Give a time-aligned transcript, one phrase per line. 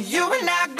[0.00, 0.79] You and I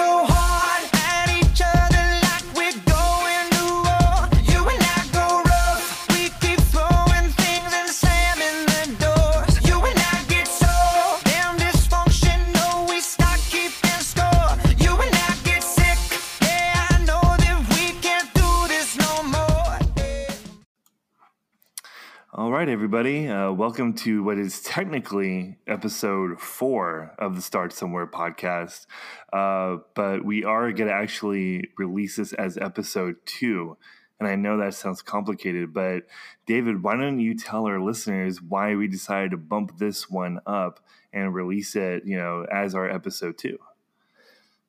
[22.93, 23.29] everybody.
[23.29, 28.87] Uh, welcome to what is technically episode four of the Start Somewhere podcast.
[29.33, 33.77] Uh, but we are going to actually release this as episode two.
[34.19, 36.03] And I know that sounds complicated, but
[36.47, 40.81] David, why don't you tell our listeners why we decided to bump this one up
[41.13, 43.61] and release it, you know, as our episode two?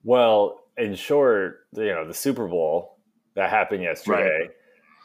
[0.03, 2.99] Well, in short, you know, the Super Bowl
[3.33, 4.49] that happened yesterday.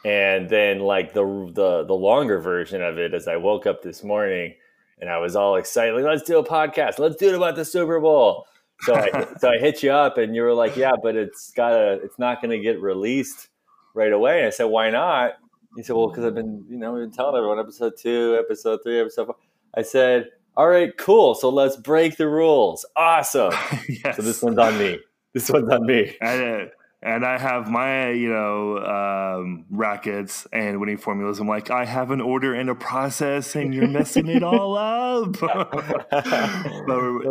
[0.07, 4.05] And then like the the the longer version of it is I woke up this
[4.05, 4.53] morning
[5.01, 6.97] and I was all excited, like, let's do a podcast.
[6.97, 8.45] Let's do it about the Super Bowl.
[8.83, 11.99] So I so I hit you up and you were like, Yeah, but it's gotta
[12.01, 13.49] it's not gonna get released
[13.95, 14.37] right away.
[14.37, 15.33] And I said, Why not?
[15.75, 18.79] He said, Well, because I've been, you know, we've been telling everyone episode two, episode
[18.83, 19.35] three, episode four.
[19.75, 21.35] I said, All right, cool.
[21.35, 22.85] So let's break the rules.
[22.95, 23.51] Awesome.
[23.89, 24.15] yes.
[24.15, 24.99] So this one's on me.
[25.33, 26.15] This one's on me.
[26.21, 26.65] I uh,
[27.01, 31.39] and I have my, you know, um, rackets and winning formulas.
[31.39, 35.33] I'm like, I have an order and a process, and you're messing it all up.
[35.39, 35.69] but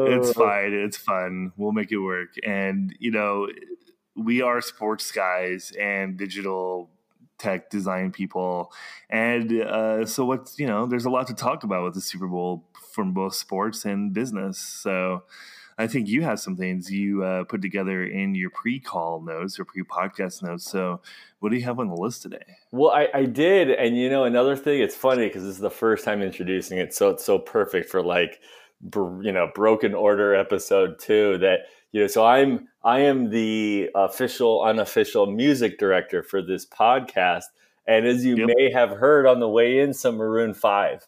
[0.08, 0.72] it's fine.
[0.72, 1.52] It's fun.
[1.56, 2.34] We'll make it work.
[2.44, 3.48] And you know,
[4.14, 6.90] we are sports guys and digital
[7.38, 8.72] tech design people,
[9.10, 12.28] and uh, so what's you know, there's a lot to talk about with the Super
[12.28, 14.58] Bowl from both sports and business.
[14.58, 15.24] So.
[15.78, 19.64] I think you have some things you uh, put together in your pre-call notes or
[19.66, 20.64] pre-podcast notes.
[20.64, 21.02] So,
[21.40, 22.56] what do you have on the list today?
[22.72, 24.80] Well, I, I did, and you know, another thing.
[24.80, 28.02] It's funny because this is the first time introducing it, so it's so perfect for
[28.02, 28.40] like,
[28.80, 31.38] br- you know, broken order episode two.
[31.38, 31.60] That
[31.92, 37.44] you know, so I'm I am the official, unofficial music director for this podcast,
[37.86, 38.50] and as you Yep.
[38.56, 41.06] may have heard on the way in, some Maroon Five.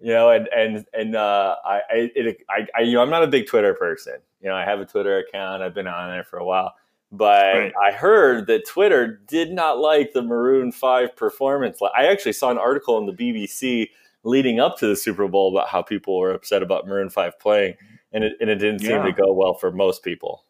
[0.00, 3.24] You know, and and and uh, I I, it, I I you know I'm not
[3.24, 4.14] a big Twitter person.
[4.40, 5.62] You know, I have a Twitter account.
[5.62, 6.74] I've been on there for a while.
[7.10, 7.72] But Right.
[7.82, 11.80] I heard that Twitter did not like the Maroon 5 performance.
[11.96, 13.88] I actually saw an article in the BBC
[14.24, 17.74] leading up to the Super Bowl about how people were upset about Maroon 5 playing,
[18.12, 19.04] and it, and it didn't seem Yeah.
[19.04, 20.44] to go well for most people.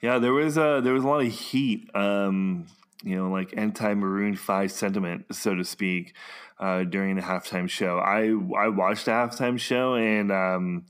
[0.00, 2.66] Yeah, there was a there was a lot of heat, um,
[3.02, 6.14] you know, like anti Maroon Five sentiment, so to speak,
[6.60, 7.98] uh, during the halftime show.
[7.98, 10.86] I I watched the halftime show and um,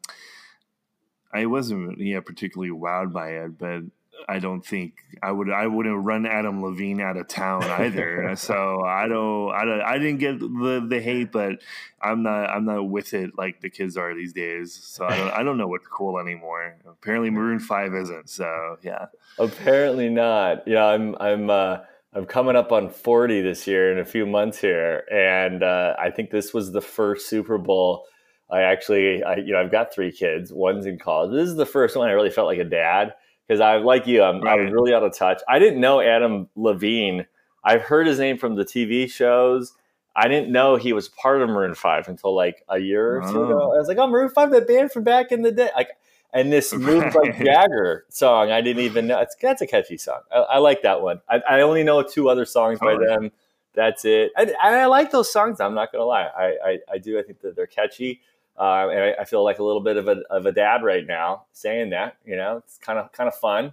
[1.32, 3.82] I wasn't yeah particularly wowed by it, but
[4.26, 8.34] I don't think I would I wouldn't run Adam Levine out of town either.
[8.36, 11.60] so I don't I don't I didn't get the the hate, but
[12.00, 14.72] I'm not I'm not with it like the kids are these days.
[14.72, 16.76] So I don't I don't know what's cool anymore.
[16.86, 18.30] Apparently Maroon Five isn't.
[18.30, 19.06] So yeah.
[19.38, 20.66] Apparently not.
[20.66, 21.78] Yeah, I'm I'm uh,
[22.14, 26.10] I'm coming up on 40 this year in a few months here, and uh, I
[26.10, 28.04] think this was the first Super Bowl.
[28.50, 30.50] I actually, I, you know, I've got three kids.
[30.52, 31.32] One's in college.
[31.32, 33.12] This is the first one I really felt like a dad
[33.46, 34.56] because I, like you, I'm, Right.
[34.72, 35.42] really out of touch.
[35.48, 37.26] I didn't know Adam Levine.
[37.62, 39.74] I've heard his name from the TV shows.
[40.16, 43.38] I didn't know he was part of Maroon Five until like a year or two
[43.38, 43.44] Oh.
[43.44, 43.60] ago.
[43.74, 45.68] I was like, oh, Maroon Five, that band from back in the day.
[45.76, 45.90] Like,
[46.32, 47.38] and this Move Like.
[47.38, 49.20] Jagger song, I didn't even know.
[49.20, 50.20] It's, that's a catchy song.
[50.32, 51.20] I, I like that one.
[51.28, 53.06] I, I only know two other songs by Oh, yeah.
[53.16, 53.32] them.
[53.74, 54.32] That's it.
[54.36, 55.60] And, and I like those songs.
[55.60, 56.24] I'm not gonna lie.
[56.36, 57.18] I, I, I do.
[57.18, 58.20] I think that they're catchy.
[58.58, 61.06] Uh, and I, I feel like a little bit of a, of a dad right
[61.06, 62.16] now saying that.
[62.24, 63.72] You know, it's kind of kind of fun.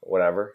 [0.00, 0.54] Whatever.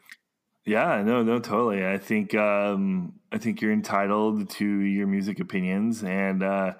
[0.66, 1.86] Yeah, no, no, totally.
[1.86, 6.76] I think um, I think you're entitled to your music opinions, and uh,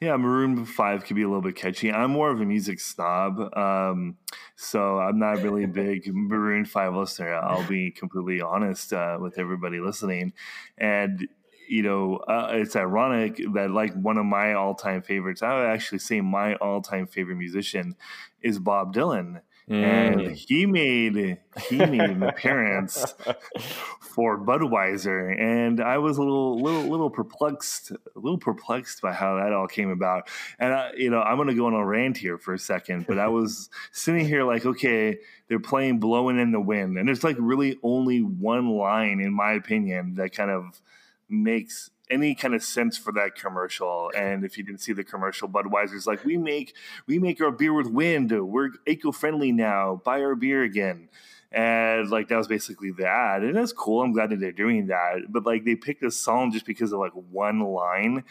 [0.00, 1.92] yeah, Maroon Five could be a little bit catchy.
[1.92, 4.16] I'm more of a music snob, um,
[4.56, 7.32] so I'm not really a big Maroon Five listener.
[7.32, 10.32] I'll be completely honest uh, with everybody listening,
[10.76, 11.28] and
[11.68, 15.98] you know, uh, it's ironic that like one of my all-time favorites, I would actually
[15.98, 17.94] say my all-time favorite musician
[18.42, 20.32] is Bob Dylan and Mm.
[20.34, 21.38] he made
[21.68, 23.14] he made an appearance
[24.00, 29.36] for Budweiser, and I was a little little little perplexed, a little perplexed by how
[29.36, 30.28] that all came about.
[30.58, 33.06] And I, you know, I'm going to go on a rant here for a second,
[33.06, 35.18] but I was sitting here like, okay,
[35.48, 39.52] they're playing "Blowing in the Wind," and there's like really only one line, in my
[39.52, 40.80] opinion, that kind of
[41.28, 44.10] makes any kind of sense for that commercial.
[44.16, 46.74] And if you didn't see the commercial, Budweiser's like, we make
[47.06, 48.30] we make our beer with wind.
[48.30, 50.00] We're eco friendly now.
[50.04, 51.08] Buy our beer again.
[51.50, 54.02] And like that was basically the ad, and that's cool.
[54.02, 55.30] I'm glad that they're doing that.
[55.30, 58.24] But like they picked a song just because of like one line.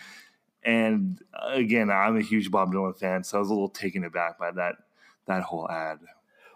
[0.64, 4.38] And again, I'm a huge Bob Dylan fan, so I was a little taken aback
[4.38, 4.76] by that
[5.26, 6.00] that whole ad.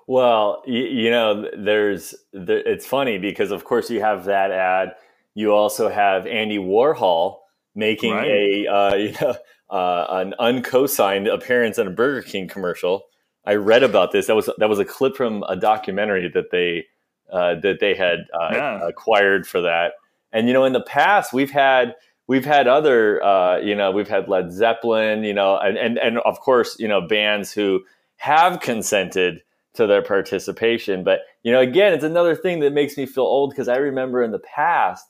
[0.07, 4.95] Well, you, you know, there's there, it's funny because of course you have that ad.
[5.33, 7.37] You also have Andy Warhol
[7.75, 8.27] making Right.
[8.29, 9.35] a uh, you know
[9.69, 13.03] uh, an uncosigned appearance in a Burger King commercial.
[13.45, 14.27] I read about this.
[14.27, 16.85] That was that was a clip from a documentary that they
[17.31, 18.87] uh, that they had uh, Yeah.
[18.87, 19.93] acquired for that.
[20.31, 21.95] And you know, in the past, we've had
[22.27, 26.19] we've had other uh, you know we've had Led Zeppelin, you know, and and and
[26.19, 27.81] of course you know bands who
[28.17, 29.41] have consented
[29.73, 31.03] to their participation.
[31.03, 34.21] But you know, again, it's another thing that makes me feel old because I remember
[34.21, 35.09] in the past,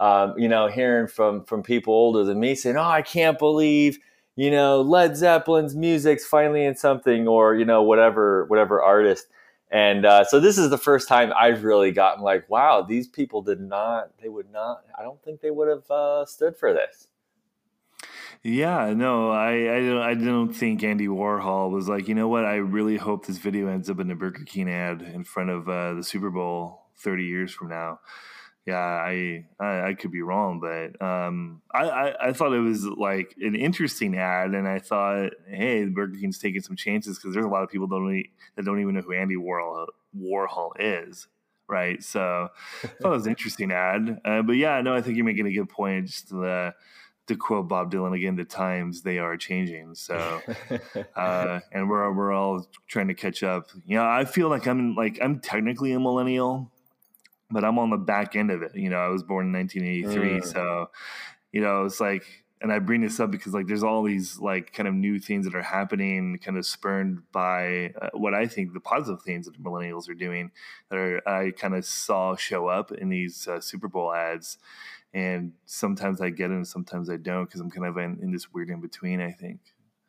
[0.00, 3.98] um, you know, hearing from from people older than me saying, "Oh, I can't believe."
[4.36, 9.26] You know, Led Zeppelin's music's finally in something, or you know, whatever, whatever artist.
[9.70, 13.42] And uh, so this is the first time I've really gotten like, wow, these people
[13.42, 17.08] did not, they would not, I don't think they would have uh, stood for this.
[18.42, 22.46] Yeah, no, I, I don't I don't think Andy Warhol was like, you know what?
[22.46, 25.68] I really hope this video ends up in a Burger King ad in front of
[25.68, 28.00] uh, the Super Bowl thirty years from now.
[28.70, 32.84] Yeah, I I, I could be wrong, but um, I, I I thought it was
[32.84, 37.46] like an interesting ad, and I thought, hey, Burger King's taking some chances because there's
[37.46, 39.86] a lot of people don't e- that don't even know who Andy Warhol
[40.16, 41.26] Warhol is,
[41.68, 42.02] right?
[42.02, 42.48] So
[42.82, 45.46] I thought it was an interesting ad, uh, but yeah, no, I think you're making
[45.46, 46.06] a good point.
[46.06, 46.74] Just the
[47.30, 49.94] to quote Bob Dylan again, the times they are changing.
[49.94, 50.40] So,
[51.16, 53.70] uh, and we're we're all trying to catch up.
[53.86, 56.70] You know, I feel like I'm like I'm technically a millennial,
[57.50, 58.74] but I'm on the back end of it.
[58.74, 60.44] You know, I was born in 1983, Mm.
[60.44, 60.90] so
[61.52, 62.24] you know, it's like.
[62.62, 65.46] And I bring this up because like there's all these like kind of new things
[65.46, 69.58] that are happening, kind of spurned by uh, what I think the positive things that
[69.62, 70.50] millennials are doing
[70.90, 74.58] that are I kind of saw show up in these uh, Super Bowl ads
[75.14, 78.30] and sometimes I get it and sometimes I don't because I'm kind of in, in
[78.30, 79.22] this weird in between.
[79.22, 79.60] I think.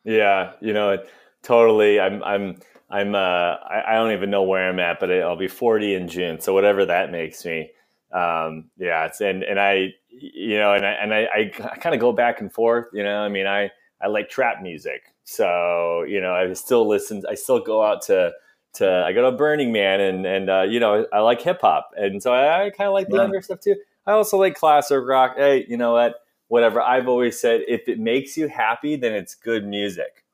[0.03, 1.09] yeah, you know, it,
[1.43, 1.99] totally.
[1.99, 2.57] I'm, I'm,
[2.89, 6.07] I'm, uh, I, I don't even know where I'm at, but I'll be 40 in
[6.07, 6.39] June.
[6.41, 7.71] So whatever that makes me.
[8.11, 12.01] Um, yeah, it's, and, and I, you know, and I, and I, I kind of
[12.01, 13.71] go back and forth, you know, I mean, I,
[14.01, 15.03] I like trap music.
[15.23, 18.33] So, you know, I still listen, I still go out to,
[18.73, 21.91] to, I go to Burning Man and, and, uh, you know, I like hip hop.
[21.95, 23.21] And so I, I kind of like the Yeah.
[23.21, 23.75] younger stuff too.
[24.05, 25.35] I also like classic rock.
[25.37, 26.15] Hey, you know what?
[26.49, 26.81] Whatever.
[26.81, 30.25] I've always said, if it makes you happy, then it's good music.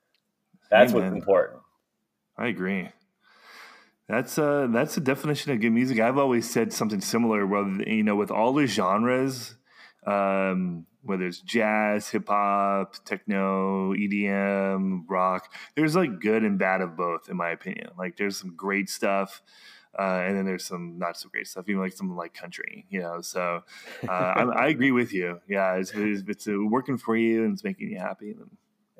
[0.69, 1.61] That's what's important.
[2.37, 2.89] I agree.
[4.07, 5.99] That's uh that's the definition of good music.
[5.99, 7.45] I've always said something similar.
[7.45, 9.55] Where you know, with all the genres,
[10.05, 16.95] um, whether it's jazz, hip hop, techno, EDM, rock, there's like good and bad of
[16.95, 17.89] both, in my opinion.
[17.97, 19.41] Like there's some great stuff.
[19.97, 22.99] Uh, and then there's some not so great stuff, even like something like country, you
[22.99, 23.19] know.
[23.21, 23.63] So
[24.07, 25.41] uh, I, I agree with you.
[25.47, 28.35] Yeah, it's, it's, it's uh, working for you and it's making you happy.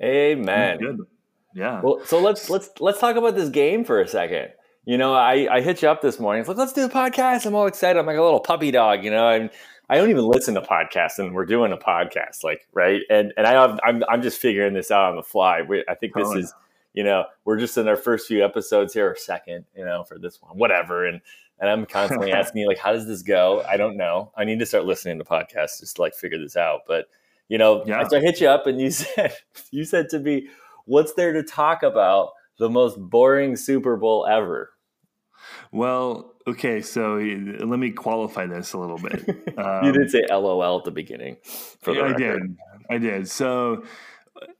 [0.02, 1.06] Amen.
[1.54, 1.80] Yeah.
[1.82, 4.48] Well, so let's let's let's talk about this game for a second.
[4.84, 6.40] You know, I I hit you up this morning.
[6.40, 7.46] It's like let's do the podcast.
[7.46, 7.98] I'm all excited.
[7.98, 9.04] I'm like a little puppy dog.
[9.04, 9.50] You know, and
[9.90, 13.00] I don't even listen to podcasts, and we're doing a podcast, like right.
[13.10, 15.62] And and I have, I'm I'm just figuring this out on the fly.
[15.62, 16.42] We, I think this Totally.
[16.44, 16.54] is,
[16.94, 20.18] you know, we're just in our first few episodes here, or second, you know, for
[20.18, 21.06] this one, whatever.
[21.06, 21.20] And
[21.60, 23.62] and I'm constantly asking you like, how does this go?
[23.68, 24.30] I don't know.
[24.36, 26.80] I need to start listening to podcasts just to like figure this out.
[26.86, 27.06] But
[27.48, 28.06] you know, Yeah.
[28.08, 29.34] so I hit you up, and you said
[29.70, 30.48] you said to me,
[30.88, 32.30] "What's there to talk about?
[32.58, 34.70] The most boring Super Bowl ever."
[35.70, 39.28] Well, okay, so let me qualify this a little bit.
[39.58, 41.36] Um, you did say LOL at the beginning.
[41.80, 42.40] For the I record.
[42.40, 42.56] did.
[42.90, 43.28] I did.
[43.28, 43.84] So,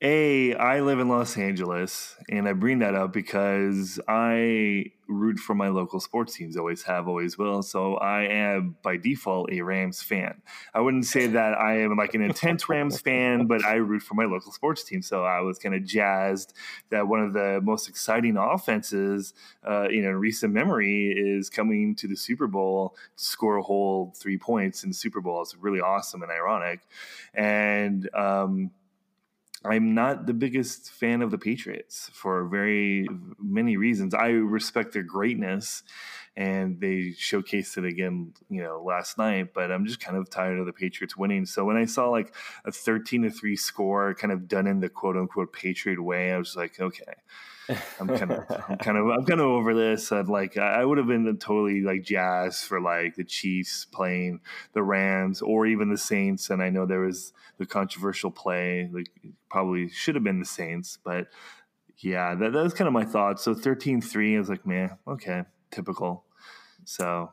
[0.02, 5.54] a, I live in Los Angeles, and I bring that up because I root for
[5.54, 6.56] my local sports teams.
[6.56, 7.62] Always have, always will.
[7.62, 10.42] So I am by default a Rams fan.
[10.74, 14.14] I wouldn't say that I am like an intense Rams fan, but I root for
[14.14, 15.02] my local sports team.
[15.02, 16.52] So I was kind of jazzed
[16.90, 19.34] that one of the most exciting offenses,
[19.68, 23.62] uh, you know, in recent memory is coming to the Super Bowl to score a
[23.62, 25.42] whole three points in the Super Bowl.
[25.42, 26.80] It's really awesome and ironic.
[27.34, 28.70] And um,
[29.64, 33.08] I'm not the biggest fan of the Patriots for very
[33.42, 34.14] many reasons.
[34.14, 35.82] I respect their greatness
[36.38, 40.60] and they showcased it again, you know, last night, but I'm just kind of tired
[40.60, 41.44] of the Patriots winning.
[41.46, 42.32] So when I saw like
[42.64, 46.38] a 13 to 3 score kind of done in the quote unquote Patriot way, I
[46.38, 47.14] was like, okay.
[47.98, 50.12] I'm kind of, I'm kind of, I'm kind of over this.
[50.12, 54.38] I'd like, I would have been totally like jazzed for like the Chiefs playing
[54.74, 56.50] the Rams or even the Saints.
[56.50, 59.10] And I know there was the controversial play, like
[59.50, 61.26] probably should have been the Saints, but
[61.96, 63.40] yeah, that, that was kind of my thought.
[63.40, 65.42] So 13-3, I was like, man, okay,
[65.72, 66.24] typical.
[66.88, 67.30] So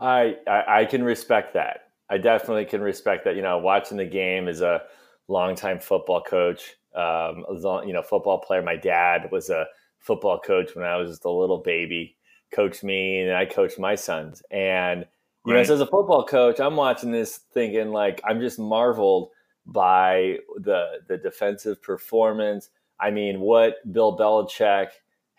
[0.00, 1.90] I, I I can respect that.
[2.10, 3.36] I definitely can respect that.
[3.36, 4.82] You know, watching the game as a
[5.28, 7.44] longtime football coach, um,
[7.86, 8.62] you know, football player.
[8.62, 9.66] My dad was a
[10.00, 12.16] football coach when I was just a little baby,
[12.52, 14.42] coached me and I coached my sons.
[14.50, 15.06] And
[15.46, 19.30] you know, so as a football coach, I'm watching this thinking like I'm just marveled
[19.66, 22.70] by the the defensive performance.
[22.98, 24.88] I mean, what Bill Belichick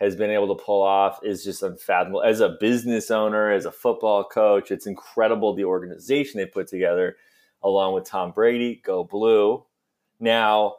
[0.02, 2.24] has been able to pull off is just unfathomable.
[2.24, 7.16] As a business owner, as a football coach, it's incredible the organization they put together,
[7.64, 8.82] along with Tom Brady.
[8.84, 9.64] Go blue!
[10.20, 10.78] Now,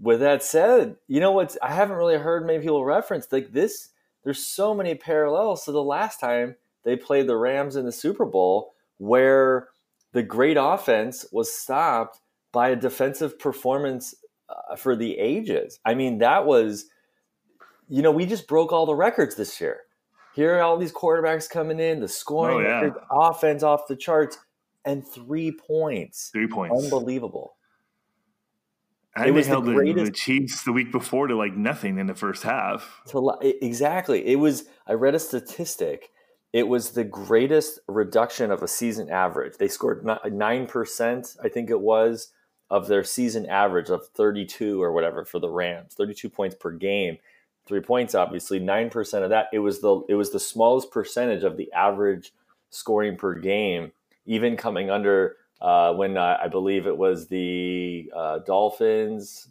[0.00, 1.54] with that said, you know what?
[1.62, 3.90] I haven't really heard many people reference like this.
[4.24, 8.24] There's so many parallels to the last time they played the Rams in the Super
[8.24, 9.68] Bowl, where
[10.12, 12.20] the great offense was stopped
[12.52, 14.14] by a defensive performance
[14.48, 15.78] uh, for the ages.
[15.84, 16.86] I mean, that was,
[17.88, 19.80] you know, we just broke all the records this year.
[20.34, 22.80] Here are all these quarterbacks coming in, the scoring, Oh, yeah.
[22.80, 24.38] record, offense off the charts,
[24.84, 26.30] and three points.
[26.32, 26.82] Three points.
[26.84, 27.56] Unbelievable.
[29.14, 32.06] And It was the held the, the Chiefs the week before to like nothing in
[32.06, 33.02] the first half.
[33.08, 36.08] to exactly it was i read a statistic
[36.54, 41.80] it was the greatest reduction of a season average they scored 9% i think it
[41.80, 42.28] was
[42.70, 47.18] of their season average of 32 or whatever for the rams 32 points per game
[47.66, 51.56] three points obviously 9% of that it was the it was the smallest percentage of
[51.56, 52.32] the average
[52.70, 53.92] scoring per game
[54.26, 59.48] even coming under uh, when uh, i believe it was the uh, dolphins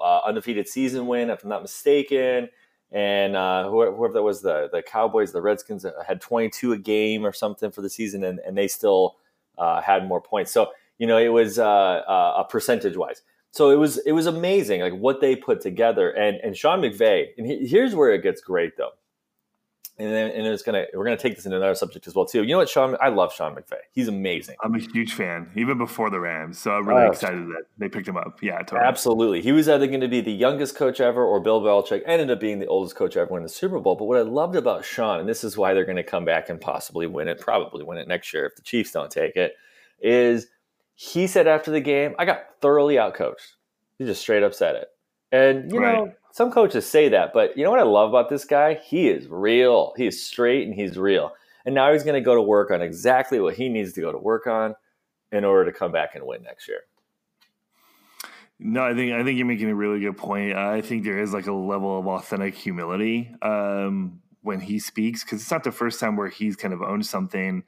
[0.00, 2.48] uh, undefeated season win, if I'm not mistaken.
[2.92, 6.78] And uh, whoever, whoever that was, the the Cowboys, the Redskins uh, had 22 a
[6.78, 9.16] game or something for the season, and, and they still
[9.58, 10.52] had more points.
[10.52, 13.22] So you know, it was uh, a percentage wise.
[13.56, 16.10] So it was it was amazing, like what they put together.
[16.10, 18.90] And and Sean McVay, and he, here's where it gets great though.
[19.98, 22.42] And then and it's gonna we're gonna take this into another subject as well too.
[22.42, 22.98] You know what, Sean?
[23.00, 23.78] I love Sean McVay.
[23.92, 24.56] He's amazing.
[24.62, 26.58] I'm a huge fan, even before the Rams.
[26.58, 27.10] So I'm really Oh.
[27.12, 28.42] excited that they picked him up.
[28.42, 28.82] Yeah, totally.
[28.82, 29.40] Absolutely.
[29.40, 32.38] He was either going to be the youngest coach ever or Bill Belichick ended up
[32.40, 33.94] being the oldest coach ever win the Super Bowl.
[33.96, 36.50] But what I loved about Sean, and this is why they're going to come back
[36.50, 39.54] and possibly win it, probably win it next year if the Chiefs don't take it,
[40.02, 40.48] is
[40.96, 43.52] he said after the game, I got thoroughly outcoached.
[43.98, 44.88] He just straight up said it.
[45.30, 48.44] And, you know, some coaches say that, but you know what I love about this
[48.44, 48.74] guy?
[48.74, 49.92] He is real.
[49.96, 51.32] He is straight and he's real.
[51.66, 54.10] And now he's going to go to work on exactly what he needs to go
[54.10, 54.74] to work on
[55.32, 56.80] in order to come back and win next year.
[58.58, 60.56] No, I think I think you're making a really good point.
[60.56, 65.42] I think there is like a level of authentic humility um, when he speaks because
[65.42, 67.64] it's not the first time where he's kind of owned something.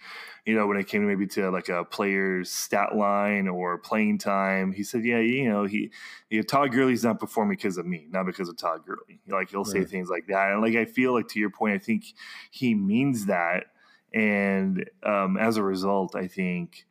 [0.46, 4.72] You know, when it came maybe to like a player's stat line or playing time,
[4.72, 5.90] he said, "Yeah, you know, he,
[6.30, 9.50] you know, Todd Gurley's not performing because of me, not because of Todd Gurley." Like
[9.50, 12.04] he'll say things like that, and like I feel like to your point, I think
[12.50, 13.64] he means that,
[14.14, 16.86] and um, as a result, I think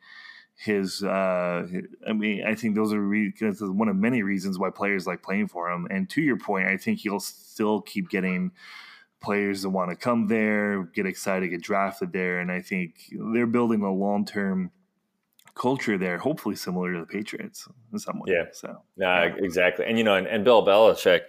[0.60, 1.64] his uh
[2.08, 5.46] i mean i think those are re- one of many reasons why players like playing
[5.46, 8.50] for him and to your point i think he'll still keep getting
[9.20, 12.94] players that want to come there get excited get drafted there and i think
[13.32, 14.70] they're building a long-term
[15.54, 18.44] culture there hopefully similar to the patriots in some way Yeah.
[18.52, 19.34] so Yeah.
[19.36, 19.84] exactly.
[19.86, 21.22] And you know, and, and Bill Belichick,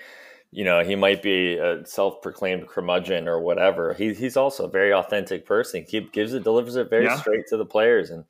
[0.51, 3.93] you know, he might be a self-proclaimed curmudgeon or whatever.
[3.96, 5.84] He, he's also a very authentic person.
[5.88, 7.15] He gives it, delivers it very Yeah.
[7.19, 8.24] straight to the players, and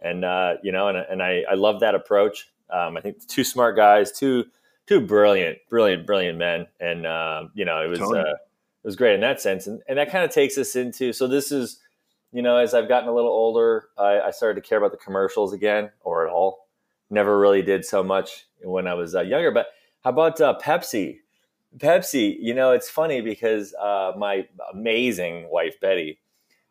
[0.00, 2.48] and uh, you know, and and I I love that approach.
[2.70, 4.44] Um, I think two smart guys, two
[4.86, 8.24] two brilliant, brilliant, brilliant men, and um, you know, it was Totally.
[8.84, 11.26] It was great in that sense, and and that kind of takes us into so
[11.26, 11.80] this is.
[12.32, 14.96] You know, as I've gotten a little older, I, I started to care about the
[14.96, 16.66] commercials again, or at all
[17.08, 19.52] never really did so much when I was uh, younger.
[19.52, 19.68] But
[20.02, 21.18] how about uh, Pepsi?
[21.78, 26.18] Pepsi, you know, it's funny because uh, my amazing wife Betty,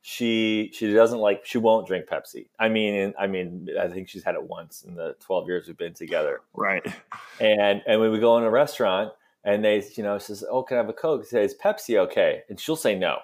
[0.01, 2.47] she she doesn't like she won't drink Pepsi.
[2.59, 5.77] I mean, I mean, I think she's had it once in the twelve years we've
[5.77, 6.41] been together.
[6.53, 6.85] right
[7.39, 10.77] And and when we go in a restaurant and they, you know, says, "Oh, can
[10.77, 13.19] I have a Coke?" Says, Pepsi okay?" And she'll say no.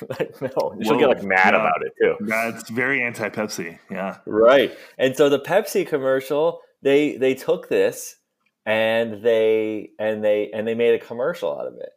[0.08, 1.60] Like, no, she'll get like mad yeah.
[1.60, 2.14] about it too.
[2.20, 4.76] that's very anti-pepsi yeah Right.
[4.98, 8.16] And so the Pepsi commercial, they they took this
[8.66, 11.90] and they and they and they made a commercial out of it.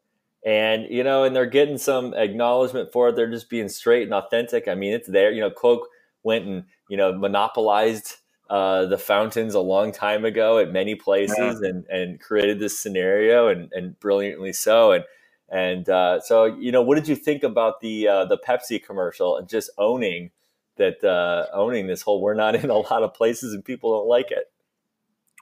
[0.46, 3.16] And you know, and they're getting some acknowledgement for it.
[3.16, 4.68] They're just being straight and authentic.
[4.68, 5.32] I mean, it's there.
[5.32, 5.88] You know, Coke
[6.24, 8.16] went and, you know, monopolized
[8.50, 13.48] uh, the fountains a long time ago at many places and and created this scenario
[13.48, 14.92] and and brilliantly so.
[14.92, 15.04] And
[15.50, 19.38] and uh, so, you know, what did you think about the uh, the Pepsi commercial
[19.38, 20.32] and just owning
[20.78, 24.08] that uh, owning this whole we're not in a lot of places and people don't
[24.08, 24.52] like it.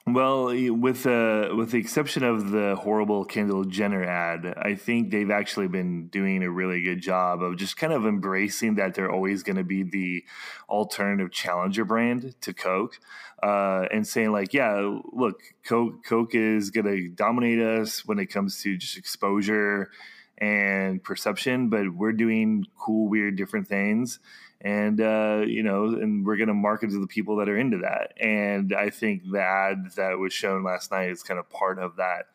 [0.04, 5.30] Well, with uh, with the exception of the horrible Kendall Jenner ad, I think they've
[5.30, 9.44] actually been doing a really good job of just kind of embracing that they're always
[9.44, 10.24] going to be the
[10.68, 12.98] alternative challenger brand to Coke,
[13.44, 18.26] uh, and saying like, yeah, look, Coke Coke is going to dominate us when it
[18.26, 19.88] comes to just exposure
[20.36, 24.18] and perception, but we're doing cool, weird, different things.
[24.64, 27.78] And, uh, you know, and we're going to market to the people that are into
[27.78, 28.14] that.
[28.20, 31.96] And I think the ad that was shown last night is kind of part of
[31.96, 32.26] that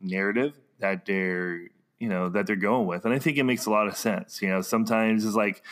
[0.00, 1.62] narrative that they're,
[1.98, 3.04] you know, that they're going with.
[3.04, 4.40] And I think it makes a lot of sense.
[4.40, 5.62] You know, sometimes it's like,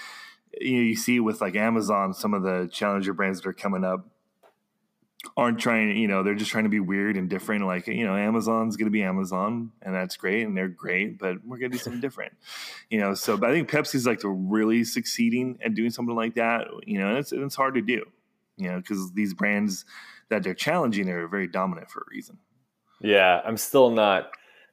[0.61, 3.85] you know, you see with like Amazon, some of the challenger brands that are coming
[3.85, 4.05] up
[5.37, 7.67] aren't trying, you know, they're just trying to be weird and different.
[7.67, 11.37] Like, you know, Amazon's going to be Amazon and that's great and they're great, but
[11.45, 12.33] we're going to do something different,
[12.89, 13.13] you know.
[13.15, 17.09] So, but I think Pepsi's like really succeeding at doing something like that, you know,
[17.09, 18.05] and it's, and it's hard to do,
[18.57, 19.85] you know, because these brands
[20.31, 22.39] that they're challenging are very dominant for a reason.
[23.01, 24.31] Yeah, I'm still not.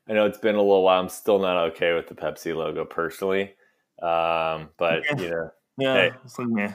[0.09, 1.01] I know it's been a little while.
[1.01, 3.53] I'm still not okay with the Pepsi logo personally,
[4.01, 5.17] um, but Yeah.
[5.17, 5.93] you know, Yeah.
[5.93, 6.11] Hey.
[6.37, 6.71] Like, meh.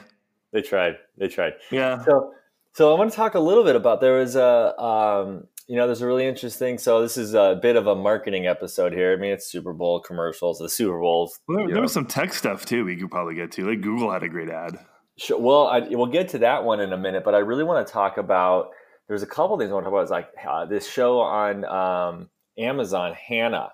[0.51, 0.97] they tried.
[1.17, 1.53] They tried.
[1.71, 2.03] Yeah.
[2.03, 2.33] So,
[2.73, 5.85] so I want to talk a little bit about there was a, um, you know,
[5.85, 6.77] there's a really interesting.
[6.77, 9.13] So this is a bit of a marketing episode here.
[9.13, 10.59] I mean, it's Super Bowl commercials.
[10.59, 11.39] The Super Bowls.
[11.47, 13.69] Well, there, there was some tech stuff too we could probably get to.
[13.69, 14.77] Like Google had a great ad.
[15.17, 15.39] Sure.
[15.39, 17.93] Well, I, we'll get to that one in a minute, but I really want to
[17.93, 18.69] talk about.
[19.07, 20.01] There's a couple things I want to talk about.
[20.03, 23.69] It's like uh, this show on um, Amazon, Hanna,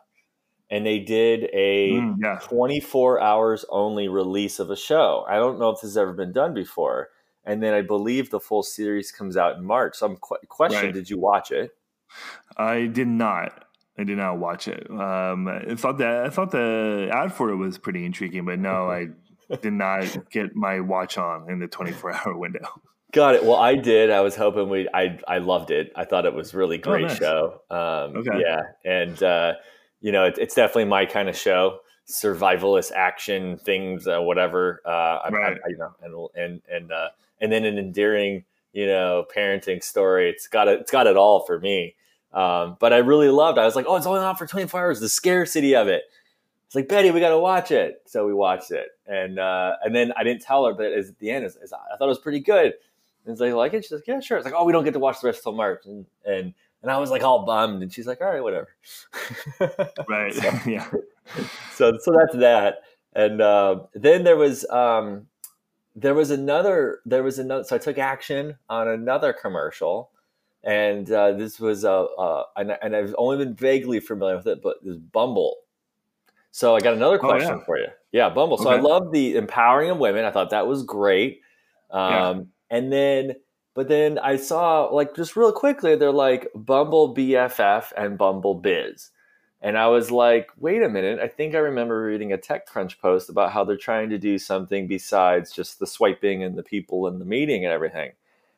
[0.69, 2.39] and they did a Mm, yeah.
[2.43, 5.25] 24 hours only release of a show.
[5.29, 7.09] I don't know if this has ever been done before.
[7.49, 9.97] And then I believe the full series comes out in March.
[9.97, 10.93] So I'm qu- question: Right.
[10.93, 11.71] Did you watch it?
[12.57, 13.65] I did not.
[13.97, 14.89] I did not watch it.
[14.89, 18.89] Um, I thought that I thought the ad for it was pretty intriguing, but no,
[18.89, 19.07] I
[19.61, 22.67] did not get my watch on in the 24 hour window.
[23.11, 23.43] Got it.
[23.43, 24.11] Well, I did.
[24.11, 24.87] I was hoping we.
[24.93, 25.91] I I loved it.
[25.95, 27.17] I thought it was a really great Oh, nice.
[27.17, 27.61] show.
[27.71, 28.39] Um, Okay.
[28.39, 29.53] Yeah, and uh,
[29.99, 31.79] you know, it, it's definitely my kind of show.
[32.07, 34.81] Survivalist action things, uh, whatever.
[34.85, 35.57] Uh, I, I, Right.
[35.65, 37.09] I, you know, and and and uh,
[37.41, 38.43] and then an endearing,
[38.73, 40.29] you know, parenting story.
[40.29, 40.79] It's got it.
[40.81, 41.95] It's got it all for me.
[42.33, 43.57] Um, but I really loved.
[43.57, 44.99] I was like, oh, it's only on for 24 hours.
[44.99, 46.03] The scarcity of it.
[46.67, 48.03] It's like Betty, we got to watch it.
[48.05, 51.31] So we watched it, and uh, and then I didn't tell her, but at the
[51.31, 52.73] end, it's, it's, I thought it was pretty good.
[53.25, 53.85] And it's like, like it?
[53.85, 54.37] She's like, yeah, sure.
[54.37, 56.91] It's like, oh, we don't get to watch the rest till March, and and and
[56.91, 58.67] I was like all bummed, and she's like, all right, whatever.
[60.07, 60.31] Right.
[60.35, 60.87] So- yeah.
[61.73, 62.81] so so that's that.
[63.13, 65.25] And uh, then there was um,
[65.95, 67.63] there was another there was another.
[67.63, 70.11] So I took action on another commercial,
[70.63, 74.61] and uh, this was uh, uh, and, and I've only been vaguely familiar with it,
[74.61, 75.57] but this Bumble.
[76.51, 77.65] So I got another Oh, question yeah.
[77.65, 77.87] for you.
[78.11, 78.57] Yeah, Bumble.
[78.57, 80.25] So I love the empowering of women.
[80.25, 81.41] I thought that was great.
[81.91, 82.41] Um, Yeah.
[82.71, 83.35] And then,
[83.75, 89.11] but then I saw like just real quickly, they're like Bumble BFF and Bumble Biz.
[89.61, 91.19] And I was like, wait a minute.
[91.19, 94.87] I think I remember reading a TechCrunch post about how they're trying to do something
[94.87, 98.11] besides just the swiping and the people and the meeting and everything.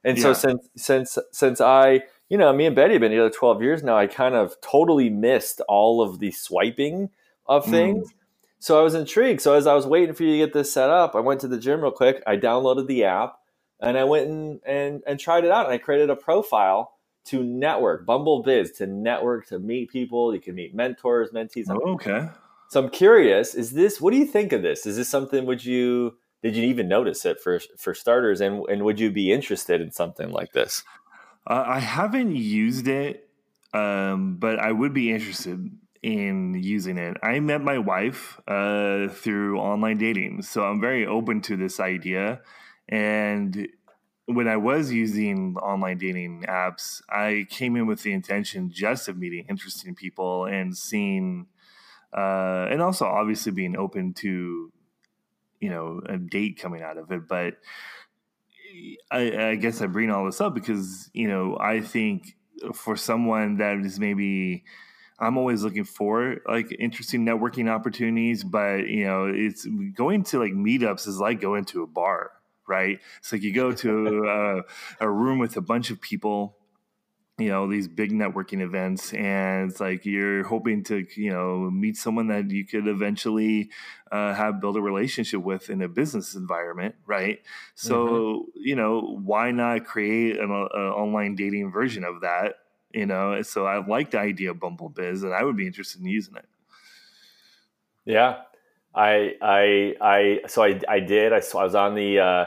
[0.04, 3.62] And so since since since I, you know, me and Betty have been together 12
[3.62, 7.10] years now, I kind of totally missed all of the swiping
[7.46, 7.72] of Mm.
[7.72, 8.14] things.
[8.60, 9.42] So I was intrigued.
[9.42, 11.48] So as I was waiting for you to get this set up, I went to
[11.48, 12.22] the gym real quick.
[12.28, 13.40] I downloaded the app
[13.80, 15.66] and I went and, and, and tried it out.
[15.66, 16.94] And I created a profile
[17.26, 20.34] to network, Bumble Biz, to network, to meet people.
[20.34, 21.68] You can meet mentors, mentees.
[21.70, 22.30] Oh, okay.
[22.70, 24.86] So I'm curious, is this, what do you think of this?
[24.86, 28.42] Is this something, would you, did you even notice it for, for starters?
[28.42, 30.84] And, and would you be interested in something like this?
[31.46, 33.30] Uh, I haven't used it,
[33.74, 35.70] um, but I would be interested
[36.02, 37.18] in using it.
[37.22, 42.42] I met my wife uh, through online dating, so I'm very open to this idea.
[42.90, 43.68] And
[44.26, 49.18] when I was using online dating apps, I came in with the intention just of
[49.18, 51.48] meeting interesting people and seeing,
[52.16, 54.72] uh, and also obviously being open to,
[55.60, 57.28] you know, a date coming out of it.
[57.28, 57.56] But
[59.10, 62.38] I, I guess I bring all this up because you know I think
[62.74, 64.64] for someone that is maybe
[65.20, 70.54] I'm always looking for like interesting networking opportunities, but you know it's going to like
[70.54, 72.32] meetups is like going to a bar,
[72.72, 73.00] right?
[73.20, 74.26] It's like you go to
[75.00, 76.58] a, a room with a bunch of people
[77.38, 81.98] you know these big networking events and it's like you're hoping to you know meet
[81.98, 83.72] someone that you could eventually
[84.12, 87.40] uh, have build a relationship with in a business environment right?
[87.74, 92.56] So you know why not create an, uh online dating version of that
[92.94, 93.42] you know?
[93.42, 96.36] So i like the idea of bumble biz and i would be interested in using
[96.36, 96.46] it.
[98.06, 98.42] Yeah,
[98.96, 101.34] I, I, I, so I, I did.
[101.34, 102.46] I, I was on the, uh,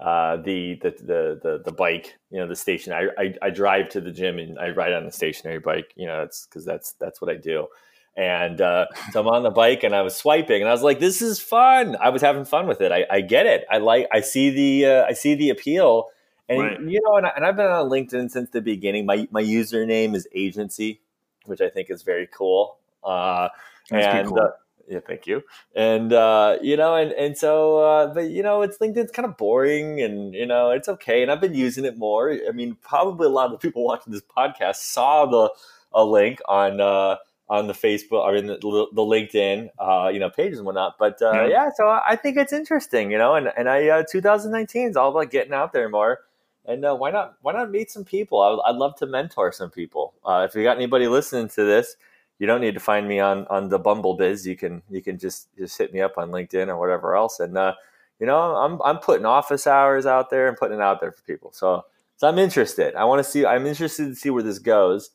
[0.00, 2.92] uh, the, the, the, the, the bike, you know, the station.
[2.92, 5.92] I, I, I drive to the gym and I ride on the stationary bike.
[5.96, 7.68] You know, that's because that's that's what I do.
[8.16, 11.00] And uh, so I'm on the bike and I was swiping and I was like,
[11.00, 12.92] "This is fun." I was having fun with it.
[12.92, 13.64] I, I get it.
[13.70, 14.08] I like.
[14.12, 14.86] I see the.
[14.90, 16.08] Uh, I see the appeal.
[16.48, 16.80] And Right.
[16.80, 19.06] you know, and, I, and I've been on LinkedIn since the beginning.
[19.06, 21.00] My my username is agency,
[21.46, 22.76] which I think is very cool.
[23.02, 23.48] Uh,
[23.90, 24.40] That's and cool.
[24.40, 24.50] uh,
[24.88, 25.42] Yeah, thank you.
[25.74, 29.36] And uh, you know, and and so, uh, but you know, it's LinkedIn's kind of
[29.36, 31.22] boring, and you know, it's okay.
[31.22, 32.30] And I've been using it more.
[32.30, 35.50] I mean, probably a lot of the people watching this podcast saw the
[35.92, 37.16] a link on uh,
[37.48, 40.96] on the Facebook or in the, the LinkedIn, uh, you know, pages and whatnot.
[40.98, 41.46] But uh, Yeah.
[41.46, 41.70] yeah.
[41.76, 45.30] so I think it's interesting, you know, and and I uh, 2019 is all about
[45.30, 46.20] getting out there more.
[46.66, 47.34] And uh, why not?
[47.42, 48.40] Why not meet some people?
[48.40, 50.14] I, I'd love to mentor some people.
[50.24, 51.96] Uh, if you got anybody listening to this,
[52.38, 54.46] you don't need to find me on on the Bumble Biz.
[54.46, 57.40] You can you can just just hit me up on LinkedIn or whatever else.
[57.40, 57.74] And uh,
[58.18, 61.22] you know, I'm I'm putting office hours out there and putting it out there for
[61.22, 61.52] people.
[61.52, 61.84] So
[62.16, 62.94] so I'm interested.
[62.94, 63.44] I want to see.
[63.44, 65.10] I'm interested to see where this goes.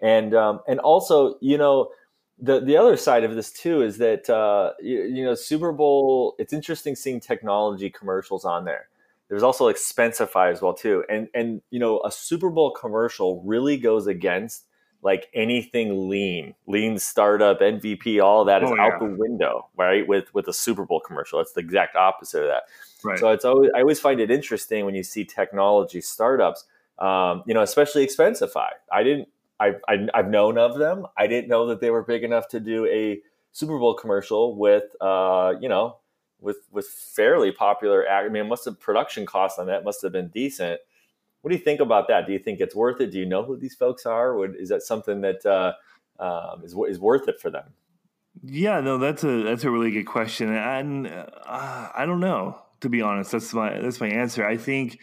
[0.00, 1.88] And um, and also, you know,
[2.38, 6.34] the the other side of this too is that uh, you, you know Super Bowl.
[6.38, 8.88] It's interesting seeing technology commercials on there.
[9.28, 13.76] There's also Expensify as well too, and and you know a Super Bowl commercial really
[13.76, 14.65] goes against
[15.02, 20.06] like anything lean, lean startup, MVP, all that is Oh, out the window, right?
[20.06, 22.64] With with a Super Bowl commercial, it's the exact opposite of that.
[23.04, 23.18] Right.
[23.18, 26.64] So it's always I always find it interesting when you see technology startups,
[26.98, 28.70] um, you know, especially Expensify.
[28.92, 29.28] I didn't
[29.60, 31.06] I, I I've known of them.
[31.16, 33.20] I didn't know that they were big enough to do a
[33.52, 35.98] Super Bowl commercial with uh, you know
[36.40, 38.06] with with fairly popular.
[38.06, 40.80] act- I mean, it must have production costs on that must have been decent.
[41.46, 42.26] What do you think about that?
[42.26, 43.12] Do you think it's worth it?
[43.12, 44.36] Do you know who these folks are?
[44.36, 45.74] Would, is that something that uh,
[46.18, 47.66] um, is is worth it for them?
[48.42, 52.88] Yeah, no, that's a that's a really good question, and uh, I don't know to
[52.88, 53.30] be honest.
[53.30, 54.44] That's my that's my answer.
[54.44, 54.98] I think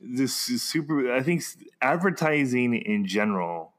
[0.00, 1.14] this is super.
[1.14, 1.44] I think
[1.80, 3.72] advertising in general,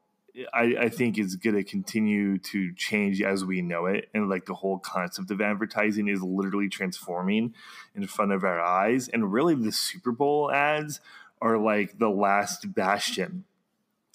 [0.54, 4.46] I, I think is going to continue to change as we know it, and like
[4.46, 7.54] the whole concept of advertising is literally transforming
[7.94, 9.08] in front of our eyes.
[9.08, 11.02] And really, the Super Bowl ads
[11.40, 13.44] are like the last bastion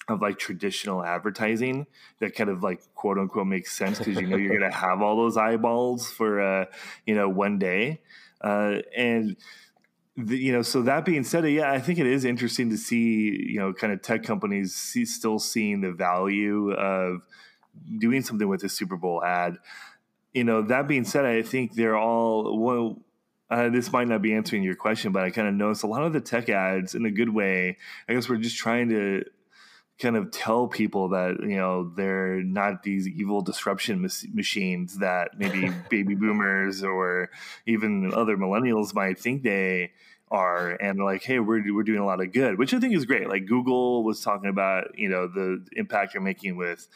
[0.08, 1.86] of like traditional advertising
[2.20, 5.16] that kind of like quote unquote makes sense because you know you're gonna have all
[5.16, 6.64] those eyeballs for uh
[7.06, 8.00] you know one day.
[8.40, 9.36] Uh and
[10.16, 13.46] the, you know so that being said yeah i think it is interesting to see
[13.48, 17.26] you know kind of tech companies see, still seeing the value of
[17.98, 19.58] doing something with a super bowl ad.
[20.32, 23.02] You know that being said i think they're all well
[23.50, 26.02] uh, this might not be answering your question, but I kind of noticed a lot
[26.02, 27.76] of the tech ads in a good way.
[28.08, 29.24] I guess we're just trying to
[29.98, 35.30] kind of tell people that you know they're not these evil disruption mas- machines that
[35.38, 37.30] maybe baby boomers or
[37.66, 39.92] even other millennials might think they
[40.30, 43.04] are and like hey we're, we're doing a lot of good which i think is
[43.06, 46.88] great like google was talking about you know the impact you're making with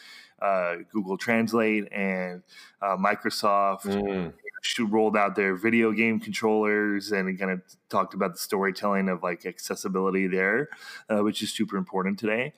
[0.43, 2.43] uh, google translate and
[2.83, 4.33] uh, microsoft Mm.
[4.61, 9.23] She rolled out their video game controllers and kind of talked about the storytelling of
[9.23, 10.69] like accessibility there,
[11.09, 12.53] uh, which is super important today.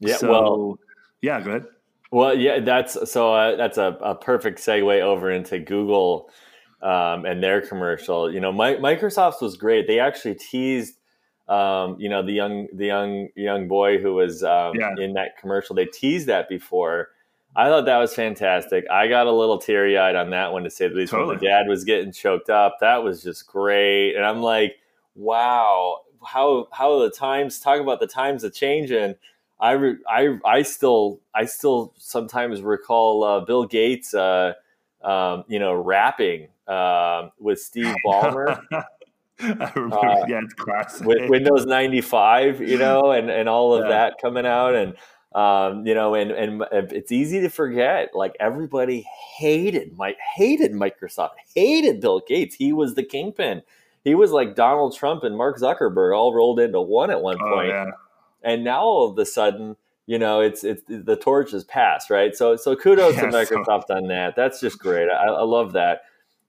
[0.00, 0.78] Yeah, So, well,
[1.20, 1.66] yeah, go ahead.
[2.10, 6.30] Well, yeah, that's so uh, that's a, a perfect segue over into Google
[6.80, 8.32] um, and their commercial.
[8.32, 9.88] You know, Mi- Microsoft's was great.
[9.88, 10.94] They actually teased,
[11.48, 14.94] um, you know, the young the young young boy who was um, Yeah.
[14.98, 15.74] in that commercial.
[15.74, 17.08] They teased that before.
[17.56, 18.84] I thought that was fantastic.
[18.90, 21.12] I got a little teary eyed on that one to say the least.
[21.12, 24.14] When the dad was getting choked up, that was just great.
[24.16, 24.76] And I'm like,
[25.14, 29.14] wow, how how the times talk about the times of changing.
[29.60, 34.54] I, re, I I still I still sometimes recall uh, Bill Gates, uh,
[35.02, 38.56] um, you know, rapping um with Steve Ballmer
[39.40, 41.06] I remember, Uh, yeah, it's classic.
[41.06, 43.88] with Windows ninety five, you know, and, and all of Yeah.
[43.88, 44.94] that coming out, and
[45.34, 48.10] um, you know, and and it's easy to forget.
[48.14, 52.54] Like everybody hated Mike, hated Microsoft, hated Bill Gates.
[52.54, 53.62] He was the kingpin.
[54.04, 57.68] He was like Donald Trump and Mark Zuckerberg all rolled into one at one point
[57.68, 57.90] yeah.
[58.42, 62.36] and now all of a sudden you know it's it's the torch has passed right
[62.36, 65.72] so so kudos to Yeah, so- microsoft on that that's just great I, I love
[65.72, 66.02] that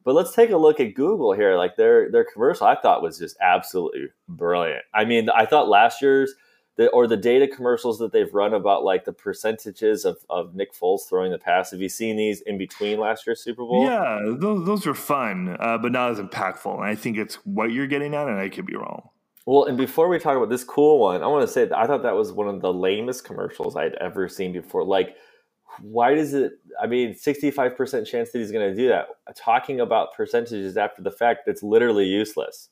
[0.04, 3.18] but let's take a look at google here like their their commercial i thought was
[3.18, 6.34] just absolutely brilliant i mean i thought last year's
[6.78, 10.74] the, or the data commercials that they've run about like the percentages of, of Nick
[10.74, 11.72] Foles throwing the pass.
[11.72, 13.86] Have you seen these in between last year's Super Bowl?
[13.86, 16.74] Yeah, those, those were fun, uh, but not as impactful.
[16.74, 19.10] And I think it's what you're getting at, and I could be wrong.
[19.48, 21.86] Well, and before we talk about this cool one, I want to say that I
[21.86, 24.84] thought that was one of the lamest commercials I'd ever seen before.
[24.84, 25.16] Like,
[25.82, 26.54] why does it?
[26.82, 29.08] I mean, sixty-five percent chance that he's going to do that.
[29.36, 32.70] Talking about percentages after the fact, it's literally useless.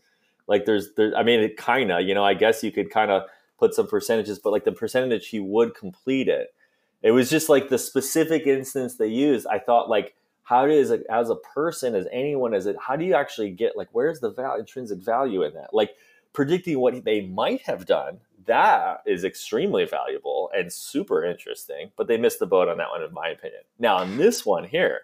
[0.47, 1.15] Like, there's, there.
[1.15, 3.23] I mean, it kind of, you know, I guess you could kind of
[3.63, 6.53] put some percentages, but like the percentage he would complete it,
[7.01, 9.47] it was just like the specific instance they used.
[9.47, 10.15] I thought like.
[10.45, 13.87] How does as a person, as anyone, as it, how do you actually get like
[13.93, 15.73] where's the val- intrinsic value in that?
[15.73, 15.91] Like
[16.33, 22.17] predicting what they might have done that is extremely valuable and super interesting but they
[22.17, 25.03] missed the boat on that one in my opinion now on this one here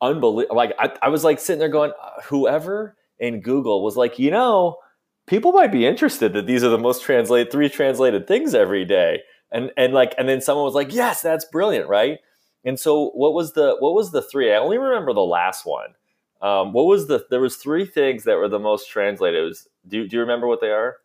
[0.00, 0.56] unbelievable.
[0.56, 4.30] Like I, I was like sitting there going, uh, whoever in Google was like, you
[4.30, 4.78] know,
[5.26, 9.22] people might be interested that these are the most translated three translated things every day,
[9.52, 12.18] and and like and then someone was like, yes, that's brilliant, right?
[12.64, 14.52] And so what was the what was the three?
[14.52, 15.94] I only remember the last one.
[16.42, 17.24] Um, what was the?
[17.30, 19.42] There was three things that were the most translated.
[19.42, 20.96] Was, do do you remember what they are?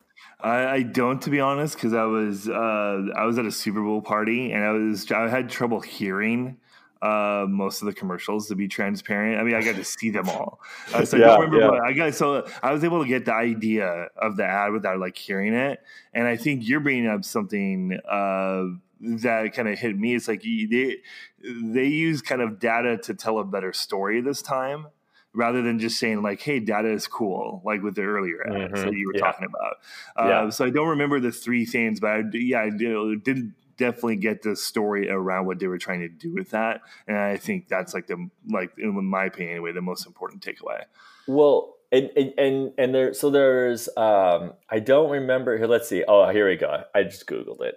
[0.42, 3.82] I, I don't, to be honest, because I was uh, I was at a Super
[3.82, 6.58] Bowl party and I was I had trouble hearing
[7.02, 8.48] uh, most of the commercials.
[8.48, 10.60] To be transparent, I mean I got to see them all,
[10.94, 11.60] uh, so I don't remember.
[11.60, 11.70] yeah.
[11.72, 15.00] What, I got so I was able to get the idea of the ad without
[15.00, 15.82] like hearing it,
[16.14, 18.64] and I think you're bringing up something uh,
[19.00, 20.16] that kind of hit me.
[20.16, 20.98] It's like they
[21.44, 24.88] they use kind of data to tell a better story this time.
[25.34, 28.84] Rather than just saying like, "Hey, data is cool," like with the earlier ads Mhm,
[28.84, 29.22] that you were yeah.
[29.22, 29.78] talking about.
[30.18, 30.50] Uh, Yeah.
[30.50, 34.44] So I don't remember the three things, but I, yeah, I did, did definitely get
[34.44, 37.94] the story around what they were trying to do with that, and I think that's
[37.94, 40.84] like the like in my opinion anyway the most important takeaway.
[41.28, 45.58] Well, and and and, there, so there's, um, I don't remember.
[45.58, 46.04] Here, let's see.
[46.08, 46.84] Oh, here we go.
[46.96, 47.76] I just googled it.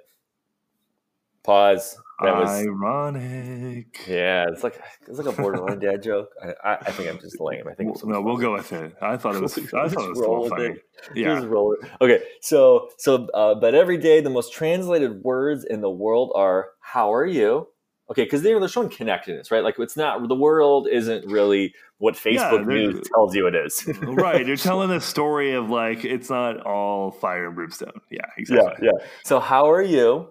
[1.45, 1.99] Pause.
[2.23, 3.99] That was Ironic.
[4.07, 4.47] yeah.
[4.49, 6.31] It's like it's like a borderline dad joke.
[6.65, 7.67] I, I, think I'm just lame.
[7.69, 8.95] I think no, we'll go with it.
[9.03, 9.59] I thought it was.
[9.75, 10.65] I thought it was a Roll funny.
[10.67, 10.85] it.
[11.15, 11.35] Yeah.
[11.35, 11.81] Just roll it.
[12.01, 16.69] Okay, so so uh, but every day the most translated words in the world are
[16.81, 17.67] "How are you?"
[18.11, 19.65] Okay, because they're they're showing connectedness, right?
[19.65, 23.87] Like it's not the world isn't really what Facebook they're- News tells you it is.
[24.03, 28.01] right, you're telling a story of like it's not all fire and brimstone.
[28.11, 28.87] Yeah, yeah, exactly.
[28.87, 29.05] yeah.
[29.25, 30.29] So how are you?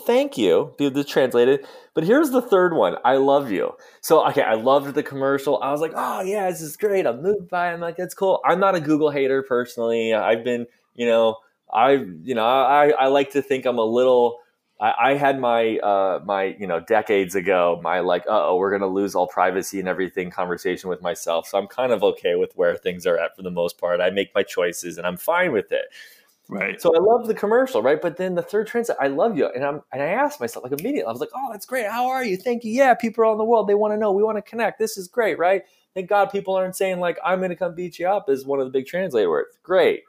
[0.00, 0.74] Thank you.
[0.78, 1.66] The translated.
[1.94, 2.96] But here's the third one.
[3.04, 3.72] I love you.
[4.02, 5.60] So okay, I loved the commercial.
[5.62, 7.06] I was like, oh yeah, this is great.
[7.06, 7.70] I'm moved by.
[7.70, 7.74] it.
[7.74, 8.40] I'm like, that's cool.
[8.44, 10.12] I'm not a Google hater personally.
[10.12, 11.38] I've been, you know,
[11.72, 14.38] I, you know, I, I like to think I'm a little.
[14.78, 18.92] I, I had my, uh, my, you know, decades ago, my like, oh, we're gonna
[18.92, 21.48] lose all privacy and everything conversation with myself.
[21.48, 24.02] So I'm kind of okay with where things are at for the most part.
[24.02, 25.86] I make my choices and I'm fine with it.
[26.48, 26.80] Right.
[26.80, 28.00] So I love the commercial, right?
[28.00, 30.78] But then the third transit, I love you, and I'm and I asked myself like
[30.78, 31.86] immediately, I was like, oh, that's great.
[31.86, 32.36] How are you?
[32.36, 32.72] Thank you.
[32.72, 34.12] Yeah, people around the world they want to know.
[34.12, 34.78] We want to connect.
[34.78, 35.62] This is great, right?
[35.94, 38.66] Thank God people aren't saying like I'm to come beat you up is one of
[38.66, 39.58] the big translator words.
[39.62, 40.04] Great,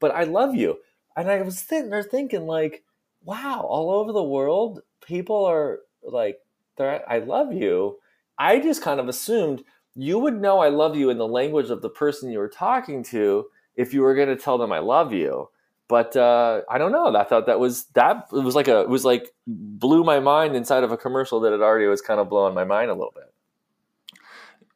[0.00, 0.78] but I love you,
[1.16, 2.84] and I was sitting there thinking like,
[3.22, 6.38] wow, all over the world people are like,
[6.78, 7.98] I love you.
[8.38, 9.62] I just kind of assumed
[9.94, 13.02] you would know I love you in the language of the person you were talking
[13.04, 15.48] to if you were going to tell them I love you
[15.88, 17.14] but uh, I don't know.
[17.14, 20.56] I thought that was that it was like a it was like blew my mind
[20.56, 23.12] inside of a commercial that had already was kind of blowing my mind a little
[23.14, 23.32] bit.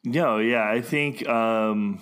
[0.04, 2.00] No, yeah, I think um,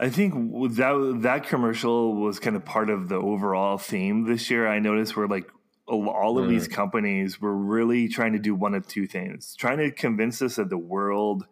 [0.00, 0.34] I think
[0.76, 4.66] that that commercial was kind of part of the overall theme this year.
[4.66, 5.48] I noticed where like
[5.86, 9.92] all of these companies were really trying to do one of two things: trying to
[9.92, 11.46] convince us that the world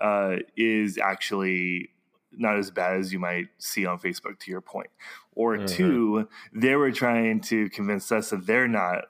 [0.00, 1.90] uh, is actually
[2.32, 4.38] not as bad as you might see on Facebook.
[4.40, 4.90] To your point,
[5.32, 5.68] or Mhm.
[5.68, 9.04] two, they were trying to convince us that they're not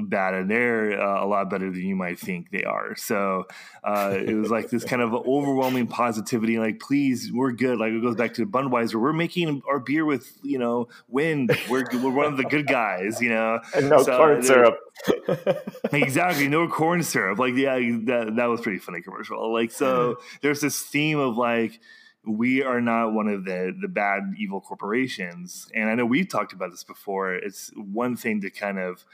[0.00, 2.94] bad and they're uh, a lot better than you might think they are.
[2.94, 3.46] So
[3.82, 6.56] uh, it was like this kind of overwhelming positivity.
[6.58, 7.80] Like, please, we're good.
[7.80, 9.00] Like it goes back to Budweiser.
[9.00, 11.50] We're making our beer with you know wind.
[11.68, 13.20] We're we're one of the good guys.
[13.20, 14.78] You know, And no So, corn uh, syrup.
[15.92, 20.60] exactly no corn syrup like yeah that, that was pretty funny commercial like so there's
[20.60, 21.78] this theme of like
[22.28, 25.68] we are not one of the the bad evil corporations.
[25.74, 27.34] And i know we've talked about this before.
[27.34, 29.04] It's one thing to kind of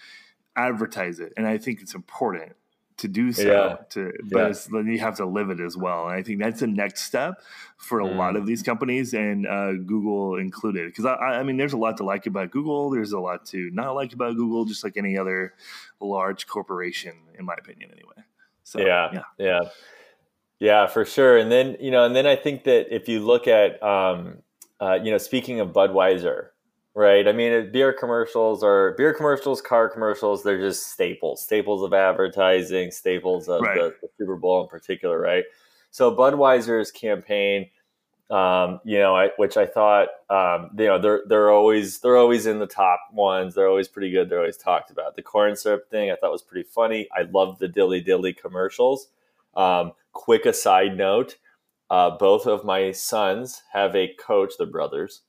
[0.57, 2.53] advertise it and i think it's important
[2.97, 3.77] to do so Yeah.
[3.91, 4.55] to but Yeah.
[4.71, 6.07] then you have to live it as well.
[6.09, 7.43] And i think that's the next step
[7.77, 8.17] for a Mm.
[8.17, 10.87] lot of these companies and uh, google included.
[10.87, 12.91] Because I, I mean there's a lot to like about google.
[12.91, 15.55] There's a lot to not like about google just like any other
[16.01, 18.21] large corporation in my opinion anyway.
[18.63, 19.23] So yeah, yeah.
[19.39, 19.61] Yeah,
[20.65, 21.37] yeah, for sure.
[21.37, 24.39] And then you know, and then I think that if you look at, um,
[24.81, 26.47] uh, you know, speaking of Budweiser,
[26.95, 27.29] right?
[27.29, 30.43] I mean, beer commercials are beer commercials, car commercials.
[30.43, 33.75] They're just staples, staples of advertising, staples of Right.
[33.77, 35.45] the, the Super Bowl in particular, right?
[35.91, 37.69] So Budweiser's campaign,
[38.31, 42.47] um, you know, I, which I thought, um, you know, they're they're always they're always
[42.47, 43.55] in the top ones.
[43.55, 44.31] They're always pretty good.
[44.31, 45.15] They're always talked about.
[45.15, 47.07] The corn syrup thing I thought was pretty funny.
[47.15, 49.09] I love the dilly dilly commercials.
[49.55, 51.37] Um, quick aside note:
[51.91, 55.23] uh, both of my sons have a coach, the brothers,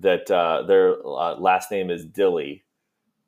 [0.00, 2.64] that uh, their uh, last name is Dilly,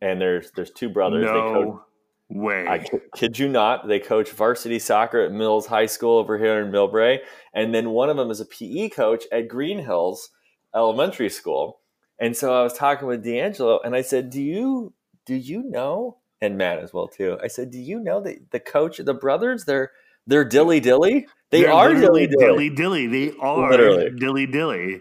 [0.00, 1.26] and there's there's two brothers.
[1.26, 1.84] They coach, no
[2.30, 3.86] way I kid, kid you not.
[3.86, 7.18] They coach varsity soccer at Mills High School over here in Millbrae,
[7.52, 10.30] and then one of them is a PE coach at Green Hills
[10.74, 11.80] Elementary School.
[12.18, 14.94] And so I was talking with D'Angelo, and I said, "Do you
[15.26, 17.38] do you know?" And Matt as well too.
[17.42, 19.92] I said, "Do you know that the coach, the brothers, they're
[20.26, 21.26] They're dilly dilly.
[21.50, 22.68] They They're are dilly dilly.
[22.68, 23.06] dilly dilly.
[23.06, 24.10] They are Literally.
[24.10, 25.00] dilly dilly.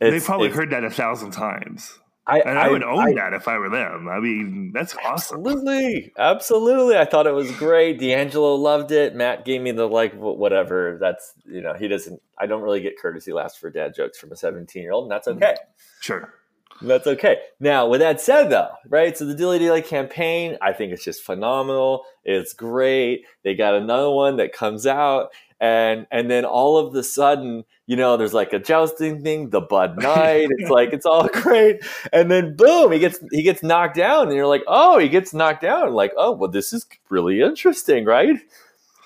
[0.00, 1.98] They've probably heard that a thousand times.
[2.28, 4.08] I, And I, would own I- that if I were them.
[4.08, 5.38] I mean, that's awesome.
[5.46, 6.96] Absolutely, absolutely.
[6.98, 8.00] I thought it was great.
[8.00, 9.14] D'Angelo loved it.
[9.14, 10.98] Matt gave me the like, whatever.
[11.00, 12.20] That's you know, he doesn't.
[12.36, 15.54] I don't really get courtesy laughs for dad jokes from a seventeen-year-old, and that's okay.
[16.00, 16.34] Sure.
[16.82, 17.38] That's okay.
[17.58, 19.16] Now, with that said, though, right?
[19.16, 22.04] So the Dilly Dilly campaign, I think it's just phenomenal.
[22.24, 23.24] It's great.
[23.44, 27.96] They got another one that comes out, and and then all of the sudden, you
[27.96, 30.48] know, there's like a jousting thing, the Bud Knight.
[30.58, 34.36] It's like it's all great, and then boom, he gets he gets knocked down, and
[34.36, 35.92] you're like, oh, he gets knocked down.
[35.92, 38.36] Like, oh, well, this is really interesting, right?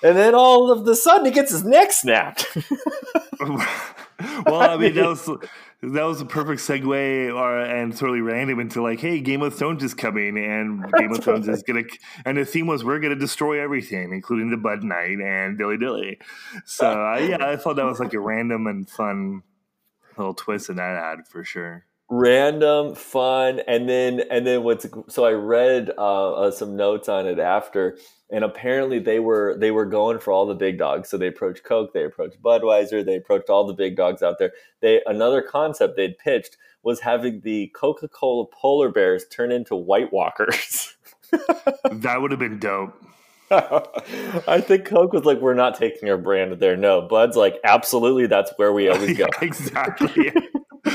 [0.03, 2.45] And then all of the sudden, he gets his neck snapped.
[4.45, 5.29] well, I mean, that was
[5.83, 9.83] that was a perfect segue, or and totally random into like, hey, Game of Thrones
[9.83, 11.83] is coming, and Game of Thrones is gonna,
[12.25, 16.19] and the theme was we're gonna destroy everything, including the Bud Knight and Dilly Dilly.
[16.65, 19.41] So uh, yeah, I thought that was like a random and fun
[20.17, 21.85] little twist in that ad for sure.
[22.13, 27.25] Random fun and then and then what's so i read uh, uh, some notes on
[27.25, 27.97] it after
[28.31, 31.09] and apparently they were they were going for all the big dogs.
[31.09, 34.53] So they approached coke they approached budweiser they approached all the big dogs out there.
[34.79, 40.95] They another concept they'd pitched was having the coca-cola polar bears turn into white walkers.
[41.89, 42.93] That would have been dope.
[43.51, 46.75] i think coke was like we're not taking our brand there.
[46.75, 49.27] No bud's like absolutely that's where we always go.
[49.31, 50.33] Yeah, exactly.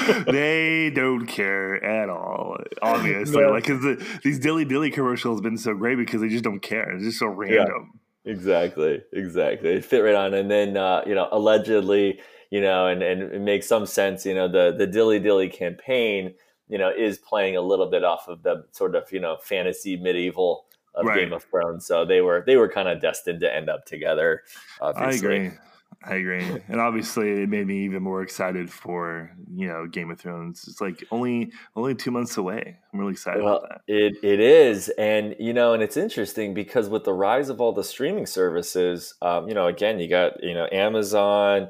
[0.26, 2.56] they don't care at all.
[2.82, 3.50] Obviously, No.
[3.50, 6.60] like because the, these dilly dilly commercials have been so great because they just don't
[6.60, 6.90] care.
[6.92, 8.00] It's just so random.
[8.24, 9.70] Exactly, exactly.
[9.74, 10.34] It fit right on.
[10.34, 12.18] And then, uh, you know, allegedly,
[12.50, 16.34] you know, and, and it makes some sense, you know, the, the Dilly Dilly campaign,
[16.68, 19.96] you know, is playing a little bit off of the sort of, you know, fantasy
[19.96, 20.64] medieval
[20.94, 21.20] of Right.
[21.20, 21.86] Game of Thrones.
[21.86, 24.42] So they were, they were kind of destined to end up together.
[24.80, 25.18] I Obviously.
[25.46, 25.58] agree.
[26.04, 26.62] I agree.
[26.68, 30.66] And obviously, it made me even more excited for you know Game of Thrones.
[30.68, 32.78] It's like only only two months away.
[32.92, 33.80] I'm really excited Well, about that.
[33.86, 37.72] it it is, and you know, and it's interesting because with the rise of all
[37.72, 41.68] the streaming services, um, you know, again, you got you know Amazon,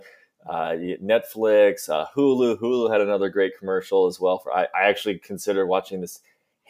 [0.48, 2.58] uh, Netflix, uh, Hulu.
[2.60, 4.38] Hulu had another great commercial as well.
[4.38, 6.20] For I, I actually considered watching this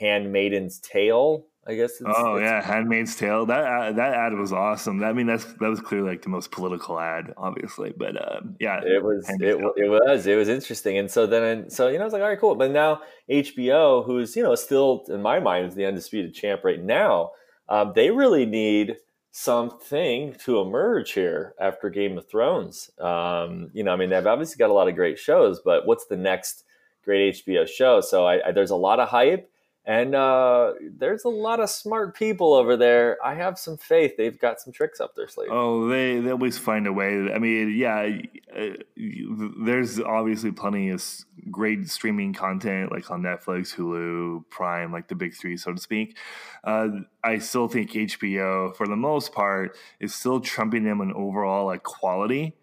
[0.01, 1.47] Handmaiden's Tale.
[1.69, 1.93] I guess.
[2.01, 3.47] It's, Oh it's- yeah, Handmaid's Tale.
[3.47, 5.03] That ad, that ad was awesome.
[5.03, 7.93] I mean, that's that was clearly like the most political ad, obviously.
[7.97, 11.89] But uh, yeah, It was it, it was it was interesting, and so then so
[11.89, 12.55] you know I was like, all right, cool.
[12.55, 13.01] But now
[13.31, 17.31] HBO, who's you know still in my mind is the undisputed champ right now,
[17.69, 18.97] um, they really need
[19.33, 22.91] something to emerge here after Game of Thrones.
[22.99, 26.07] Um, you know, I mean, they've obviously got a lot of great shows, but what's
[26.07, 26.65] the next
[27.05, 28.01] great HBO show?
[28.01, 29.51] So I, I, there's a lot of hype.
[29.89, 33.19] And uh, there's a lot of smart people over there.
[33.25, 35.49] I have some faith they've got some tricks up their sleeve.
[35.53, 37.33] Oh, they they always find a way.
[37.33, 38.19] I mean, yeah,
[38.57, 41.05] uh, there's obviously plenty of
[41.53, 46.17] great streaming content like on Netflix, Hulu, Prime, like the big three, so to speak.
[46.65, 46.89] Uh,
[47.23, 51.85] I still think HBO, for the most part, is still trumping them in overall like
[51.85, 52.57] quality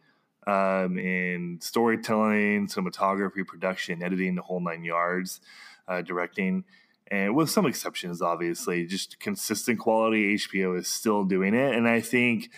[0.45, 5.39] um, in storytelling, cinematography, production, editing, the whole nine yards,
[5.87, 6.65] uh, directing
[7.13, 10.35] and with some exceptions, obviously, just consistent quality.
[10.35, 12.49] HBO is still doing it, and I think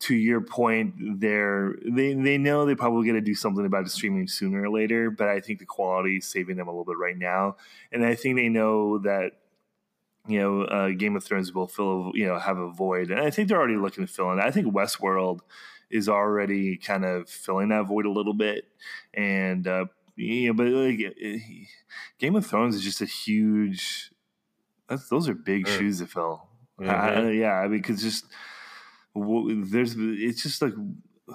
[0.00, 3.90] to your point, they're they they know they probably got to do something about the
[3.90, 6.96] streaming sooner or later, but I think the quality is saving them a little bit
[6.96, 7.56] right now,
[7.92, 9.32] and I think they know that.
[10.28, 13.30] You know, uh, Game of Thrones will fill, you know, have a void, and I
[13.30, 14.38] think they're already looking to fill it.
[14.38, 15.40] I think Westworld
[15.90, 18.66] is already kind of filling that void a little bit,
[19.14, 19.86] and uh,
[20.28, 21.38] know, but like, eh,
[22.18, 24.10] Game of Thrones is just a huge.
[24.88, 25.78] That's those are big Mm.
[25.78, 26.48] shoes to fill.
[26.80, 26.88] Mhm.
[26.88, 28.26] I- yeah, I mean, because just
[29.14, 30.72] there's it's just like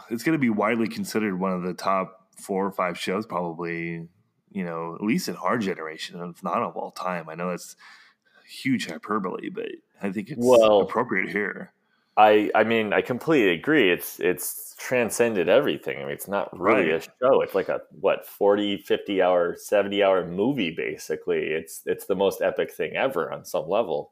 [0.09, 4.07] it's going to be widely considered one of the top four or five shows, probably.
[4.51, 7.27] You know, at least in our generation, if not of all time.
[7.27, 7.75] I know that's
[8.47, 9.67] huge hyperbole, but
[10.01, 11.73] I think it's Well- appropriate here.
[12.17, 13.91] I I mean I completely agree.
[13.91, 15.97] It's it's transcended everything.
[15.97, 16.91] I mean it's not really Right.
[16.91, 17.41] a show.
[17.41, 21.47] It's like a what 40, 50 hour, 70 hour movie basically.
[21.47, 24.11] It's it's the most epic thing ever on some level.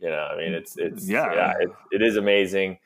[0.00, 1.52] You know, I mean it's it's Yeah.
[1.60, 2.78] it, it is amazing.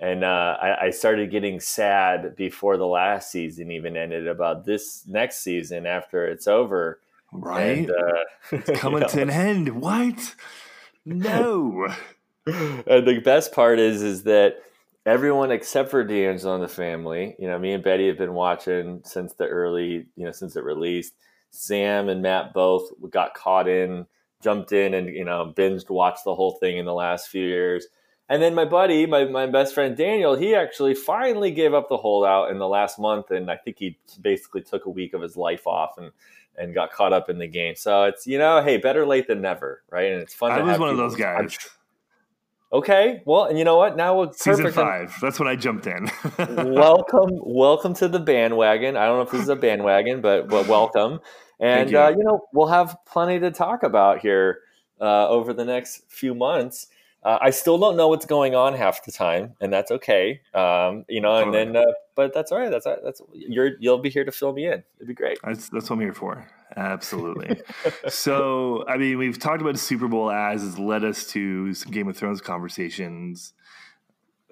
[0.00, 5.04] And uh, I, I started getting sad before the last season even ended about this
[5.08, 7.00] next season after it's over.
[7.32, 7.88] Right?
[7.88, 9.80] And, uh, it's coming you know, to an end.
[9.80, 10.36] What?
[11.04, 11.88] No.
[12.86, 14.62] and the best part is is that
[15.06, 19.00] everyone except for D'Angelo and the family, you know, me and Betty have been watching
[19.04, 21.14] since the early, you know, since it released.
[21.50, 24.06] Sam and Matt both got caught in,
[24.42, 27.86] jumped in, and you know, binged watched the whole thing in the last few years.
[28.28, 31.96] And then my buddy, my, my best friend Daniel, he actually finally gave up the
[31.96, 35.36] holdout in the last month, and I think he basically took a week of his
[35.36, 36.10] life off and
[36.58, 37.76] and got caught up in the game.
[37.76, 40.12] So it's you know, hey, better late than never, right?
[40.12, 40.52] And it's fun.
[40.52, 41.56] I was one of those guys.
[42.70, 43.96] Okay, well, and you know what?
[43.96, 44.74] Now we're Season perfect.
[44.74, 45.14] five.
[45.22, 46.10] That's when I jumped in.
[46.74, 48.94] welcome, welcome to the bandwagon.
[48.94, 51.20] I don't know if this is a bandwagon, but but welcome.
[51.58, 51.98] And you.
[51.98, 54.60] Uh, you know, we'll have plenty to talk about here
[55.00, 56.88] uh, over the next few months.
[57.22, 60.40] Uh, I still don't know what's going on half the time, and that's okay.
[60.54, 62.70] Um, you know, and then, uh, but that's all right.
[62.70, 63.02] That's all right.
[63.04, 64.84] that's you're you'll be here to fill me in.
[64.96, 65.38] It'd be great.
[65.42, 66.46] That's that's what I'm here for.
[66.76, 67.60] Absolutely.
[68.08, 72.08] so, I mean, we've talked about Super Bowl as has led us to some Game
[72.08, 73.52] of Thrones conversations.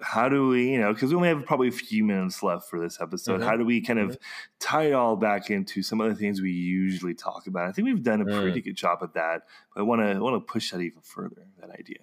[0.01, 2.79] How do we, you know, because we only have probably a few minutes left for
[2.79, 3.41] this episode.
[3.41, 3.45] Mhm.
[3.45, 4.17] How do we kind of
[4.59, 7.67] tie it all back into some of the things we usually talk about?
[7.67, 8.41] I think we've done a Mm.
[8.41, 9.43] pretty good job at that,
[9.73, 11.47] but I want to want to push that even further.
[11.61, 11.97] That idea.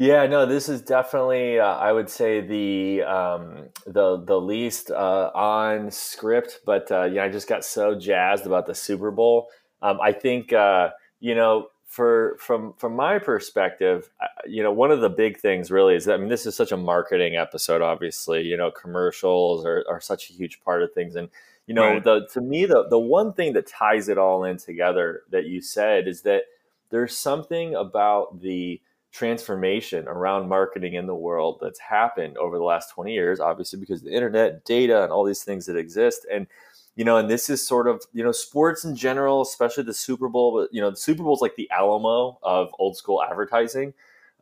[0.00, 5.32] Yeah, no, this is definitely, uh, I would say the um, the the least uh,
[5.34, 9.48] on script, but uh, yeah, I just got so jazzed about the Super Bowl.
[9.82, 14.92] Um, I think uh, you know, for from from my perspective, uh, you know, one
[14.92, 17.82] of the big things really is that I mean, this is such a marketing episode.
[17.82, 21.28] Obviously, you know, commercials are, are such a huge part of things, and
[21.66, 22.04] you know, Right.
[22.04, 25.60] the to me, the the one thing that ties it all in together that you
[25.60, 26.42] said is that
[26.90, 28.80] there's something about the
[29.18, 33.98] transformation around marketing in the world that's happened over the last 20 years obviously because
[34.00, 36.24] of the internet data and all these things that exist.
[36.32, 36.46] And
[36.94, 40.28] you know and this is sort of you know sports in general especially the super
[40.28, 43.92] bowl but you know the super bowl is like the alamo of old school advertising.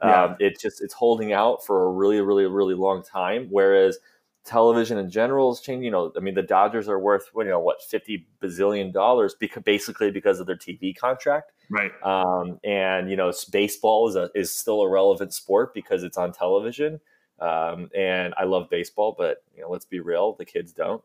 [0.02, 0.24] Yeah.
[0.24, 3.48] um, it's just it's holding out for a really really really long time.
[3.50, 3.98] Whereas
[4.47, 5.84] television in general is changing.
[5.84, 9.62] You know i mean the dodgers are worth you know what 50 bazillion dollars because
[9.62, 11.53] basically because of their tv contract.
[11.68, 11.90] Right.
[12.05, 16.32] um, and you know baseball is a, is still a relevant sport because it's on
[16.32, 17.01] television.
[17.38, 21.03] Um, and I love baseball but you know let's be real the kids don't.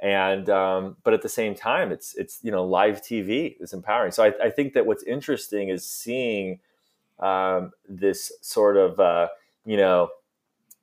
[0.00, 4.12] And um, but at the same time it's it's you know live TV is empowering.
[4.12, 6.60] So I, I think that what's interesting is seeing
[7.18, 9.28] um, this sort of uh,
[9.64, 10.10] you know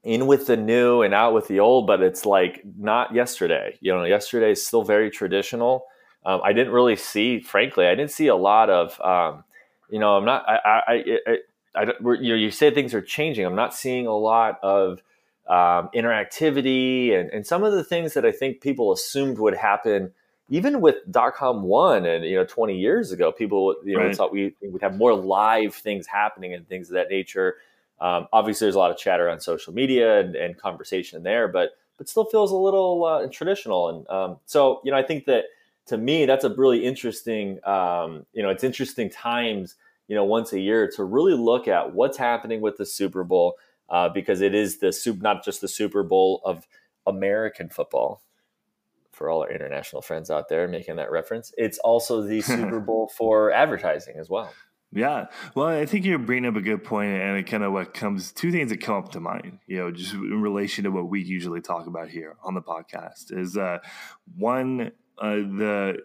[0.04, 3.94] in with the new and out with the old but it's like not yesterday you
[3.94, 5.86] know yesterday is still very traditional
[6.26, 9.44] um, I didn't really see, frankly, I didn't see a lot of, um,
[9.90, 11.38] you know, I'm not, I, I, I, I,
[11.76, 13.46] I don't, you know, you say things are changing.
[13.46, 15.02] I'm not seeing a lot of
[15.48, 20.12] um, interactivity and, and some of the things that I think people assumed would happen,
[20.50, 24.16] even with dot com one and, you know, 20 years ago, people, you know, Right.
[24.16, 27.56] thought we would have more live things happening and things of that nature.
[28.02, 31.72] Um, obviously, there's a lot of chatter on social media and, and conversation there, but
[31.98, 33.90] but still feels a little uh, traditional.
[33.90, 35.44] And um, so, you know, I think that
[35.88, 37.60] to me, that's a really interesting.
[37.66, 39.76] Um, you know, it's interesting times.
[40.08, 43.56] You know, once a year to really look at what's happening with the Super Bowl
[43.90, 46.68] uh, because it is the soup, not just the Super Bowl of
[47.06, 48.24] American football.
[49.12, 53.12] For all our international friends out there making that reference, it's also the Super Bowl
[53.18, 54.54] for advertising as well.
[54.92, 55.28] Yeah.
[55.54, 58.32] Well, I think you're bringing up a good point, and it kind of what comes
[58.32, 61.22] two things that come up to mind, you know, just in relation to what we
[61.22, 63.78] usually talk about here on the podcast is uh,
[64.36, 66.00] one, uh, the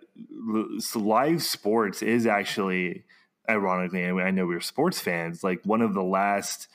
[0.95, 3.05] live sports is actually,
[3.49, 6.69] ironically, I know we're sports fans, like one of the last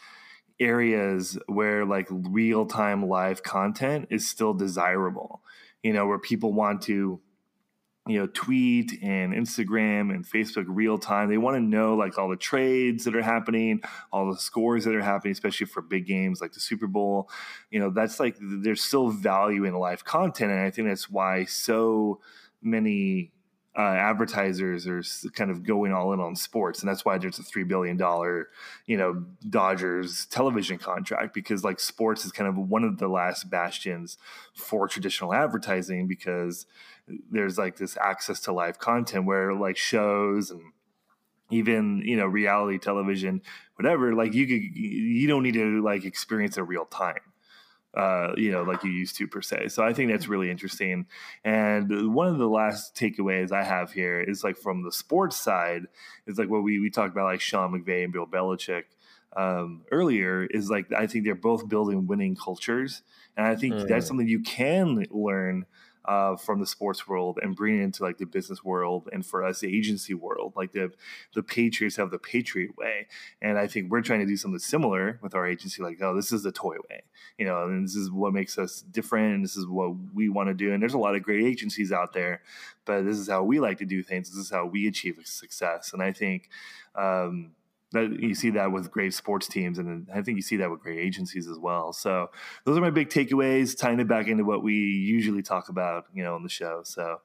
[0.59, 5.41] areas where like real time live content is still desirable,
[5.83, 7.21] you know, where people want to
[8.09, 11.29] you know tweet and instagram and facebook real time.
[11.29, 13.81] They want to know like all the trades that are happening
[14.11, 17.29] all the scores that are happening especially for big games like the super bowl.
[17.71, 21.45] You know that's like there's still value in live content and i think that's why
[21.45, 22.19] so
[22.61, 23.31] many
[23.77, 25.03] uh, advertisers are
[25.33, 27.97] kind of going all in on sports and that's why there's a $3 billion
[28.87, 33.49] you know dodgers television contract because like sports is kind of one of the last
[33.49, 34.17] bastions
[34.53, 36.65] for traditional advertising because
[37.31, 40.61] there's like this access to live content where like shows and
[41.51, 43.41] even you know reality television
[43.75, 47.19] whatever like you could you don't need to like experience it real time
[47.97, 49.67] uh you know like you used to per se.
[49.69, 51.07] So i think that's really interesting.
[51.43, 55.83] And one of the last takeaways i have here is like from the sports side
[56.27, 58.83] is like what we we talked about like sean mcvay and bill belichick
[59.35, 63.03] um, earlier is like I think they're both building winning cultures,
[63.37, 63.87] and I think Mm.
[63.87, 65.65] that's something you can learn
[66.05, 69.43] uh, from the sports world and bring it into like the business world and for
[69.43, 70.53] us the agency world.
[70.55, 70.91] Like the
[71.33, 73.07] the Patriots have the Patriot way,
[73.41, 75.81] and I think we're trying to do something similar with our agency.
[75.81, 77.03] Like, oh, this is the Toi way,
[77.37, 80.49] you know, and this is what makes us different, and this is what we want
[80.49, 80.73] to do.
[80.73, 82.41] And there's a lot of great agencies out there,
[82.85, 84.29] but this is how we like to do things.
[84.29, 86.49] This is how we achieve success, and I think.
[86.95, 87.51] Um,
[87.91, 90.79] that you see that with great sports teams, and I think you see that with
[90.79, 91.91] great agencies as well.
[91.93, 92.29] So
[92.65, 96.23] those are my big takeaways, tying it back into what we usually talk about, you
[96.23, 96.81] know, on the show.
[96.83, 97.17] So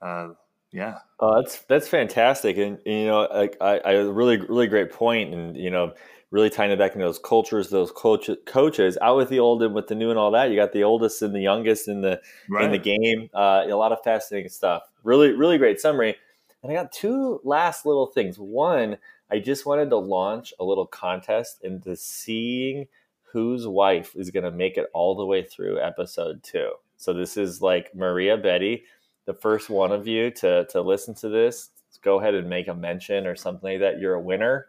[0.00, 0.28] uh,
[0.72, 4.92] yeah, Oh, that's that's fantastic, and, and, you know, like I, I really really great
[4.92, 5.92] point, and you know,
[6.30, 9.74] really tying it back into those cultures, those coach, coaches out with the old and
[9.74, 10.50] with the new and all that.
[10.50, 12.64] You got the oldest and the youngest in the right.
[12.64, 13.30] in the game.
[13.32, 14.82] Uh, a lot of fascinating stuff.
[15.04, 16.16] Really really great summary.
[16.62, 18.38] And I got two last little things.
[18.38, 18.98] One,
[19.30, 22.86] I just wanted to launch a little contest into seeing
[23.32, 26.70] whose wife is going to make it all the way through episode two.
[26.96, 28.84] So this is like Maria Betty
[29.26, 31.70] the first one of you to to listen to this,
[32.02, 34.00] go ahead and make a mention or something like that.
[34.00, 34.66] You're a winner.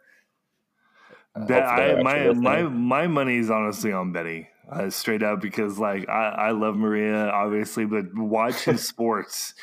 [1.34, 5.78] Uh, That I, my my my money is honestly on Betty, uh, straight up because
[5.78, 9.54] like I, I love Maria obviously, but watching sports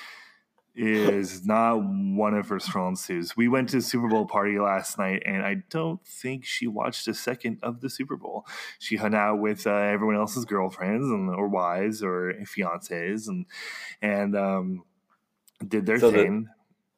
[0.76, 3.36] is not one of her strong suits.
[3.38, 7.08] We went to a Super Bowl party last night, and I don't think she watched
[7.08, 8.46] a second of the Super Bowl.
[8.80, 13.46] She hung out with uh, everyone else's girlfriends and or wives or fiancés, and
[14.02, 14.84] and um,
[15.68, 16.48] did their So the- thing.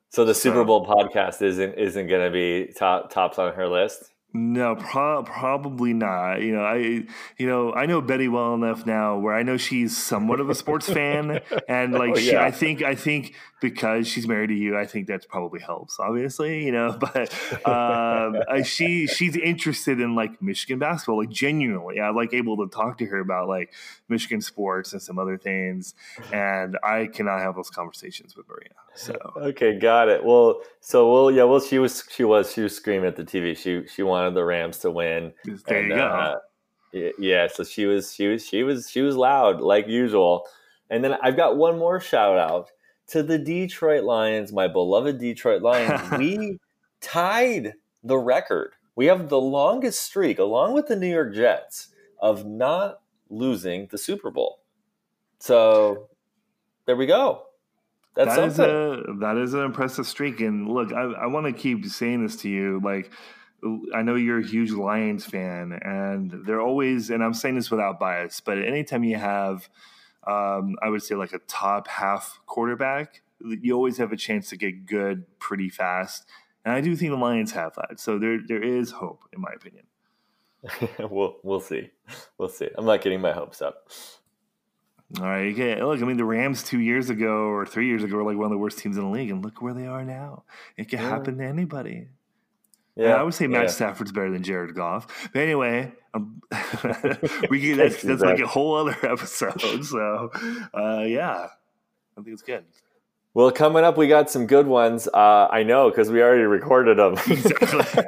[0.10, 3.68] so the so- Super Bowl podcast isn't isn't going to be top tops on her
[3.68, 4.12] list.
[4.34, 6.42] No, pro- probably not.
[6.42, 6.76] You know, I
[7.38, 10.54] you know I know Betty well enough now where I know she's somewhat of a
[10.54, 12.44] sports fan, and like Oh, she, yeah.
[12.44, 16.00] I think I think because she's married to you, I think that probably helps.
[16.00, 17.34] Obviously, you know, but
[17.66, 22.00] um, uh, she she's interested in like Michigan basketball, like genuinely.
[22.00, 23.74] I'm like able to talk to her about like
[24.10, 25.96] Michigan sports and some other things,
[26.32, 28.70] and I cannot have those conversations with Maria.
[28.96, 30.24] So Okay, got it.
[30.24, 33.58] Well, so well, yeah, well, she was she was she was screaming at the TV.
[33.58, 35.34] She she wanted the Rams to win.
[35.68, 36.06] there And, you go.
[36.06, 36.36] uh,
[37.20, 40.46] yeah, so she was she was she was she was loud like usual.
[40.90, 42.72] And then I've got one more shout out
[43.08, 46.12] to the Detroit Lions, my beloved Detroit Lions.
[46.18, 46.60] we
[47.02, 48.74] tied the record.
[48.96, 51.90] We have the longest streak, along with the New York Jets,
[52.20, 53.00] of not
[53.30, 54.60] losing the Super Bowl.
[55.40, 56.10] So
[56.86, 57.44] there we go.
[58.16, 60.42] That's That is a that is an impressive streak.
[60.42, 62.82] And look, I, I want to keep saying this to you.
[62.84, 63.12] Like,
[63.94, 67.12] I know you're a huge Lions fan, and they're always.
[67.12, 69.70] And I'm saying this without bias, but anytime you have,
[70.28, 74.58] um, I would say like a top half quarterback, you always have a chance to
[74.58, 76.26] get good pretty fast.
[76.66, 78.00] And I do think the Lions have that.
[78.00, 79.86] So there there is hope, in my opinion.
[81.12, 81.92] we'll we'll see.
[82.38, 82.68] We'll see.
[82.78, 83.90] I'm not getting my hopes up.
[85.20, 85.82] All right, okay.
[85.82, 88.46] Look, I mean, the Rams two years ago or three years ago were like one
[88.48, 90.44] of the worst teams in the league, and look where they are now.
[90.76, 91.08] It can Yeah.
[91.10, 92.10] happen to anybody.
[92.98, 93.70] Yeah, I would say Matt yeah.
[93.70, 95.30] Stafford's better than Jared Goff.
[95.32, 96.42] But anyway, um,
[97.50, 99.86] we can, that's, that's like a whole other episode.
[99.86, 100.32] So,
[100.74, 101.48] uh, yeah,
[102.18, 102.66] I think it's good.
[103.34, 105.08] Well, coming up, we got some good ones.
[105.08, 107.18] Uh, I know because we already recorded them.
[107.28, 108.04] Exactly.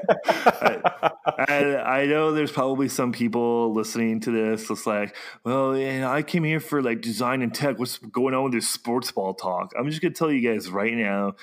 [1.48, 6.24] I, I know there's probably some people listening to this that's like, well, yeah, I
[6.24, 7.78] came here for like design and tech.
[7.78, 9.72] What's going on with this sports ball talk?
[9.78, 11.36] I'm just going to tell you guys right now.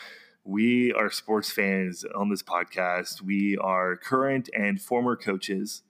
[0.47, 3.21] We are sports fans on this podcast.
[3.21, 5.83] We are current and former coaches.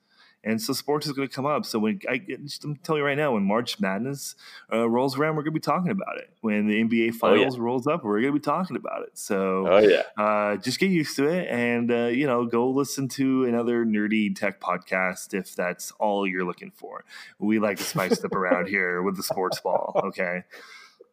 [0.42, 1.66] And so sports is going to come up.
[1.66, 4.36] So when I just I'm telling you right now, when March Madness
[4.72, 6.30] uh, rolls around, we're going to be talking about it.
[6.40, 7.10] When the NBA Oh, yeah.
[7.12, 9.18] Finals rolls up, we're going to be talking about it.
[9.18, 13.08] So oh yeah, uh, just get used to it and uh, you know go listen
[13.08, 17.04] to another nerdy tech podcast if that's all you're looking for
[17.40, 20.44] we like to spice it up around here with the sports ball okay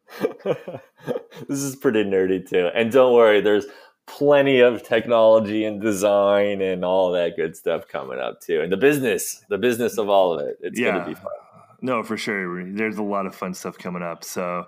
[0.44, 2.70] this is pretty nerdy too.
[2.74, 3.66] And don't worry, there's
[4.06, 8.60] plenty of technology and design and all that good stuff coming up too.
[8.60, 10.58] And the business, the business of all of it.
[10.60, 11.32] It's yeah gonna be fun.
[11.80, 14.66] no for sure there's a lot of fun stuff coming up so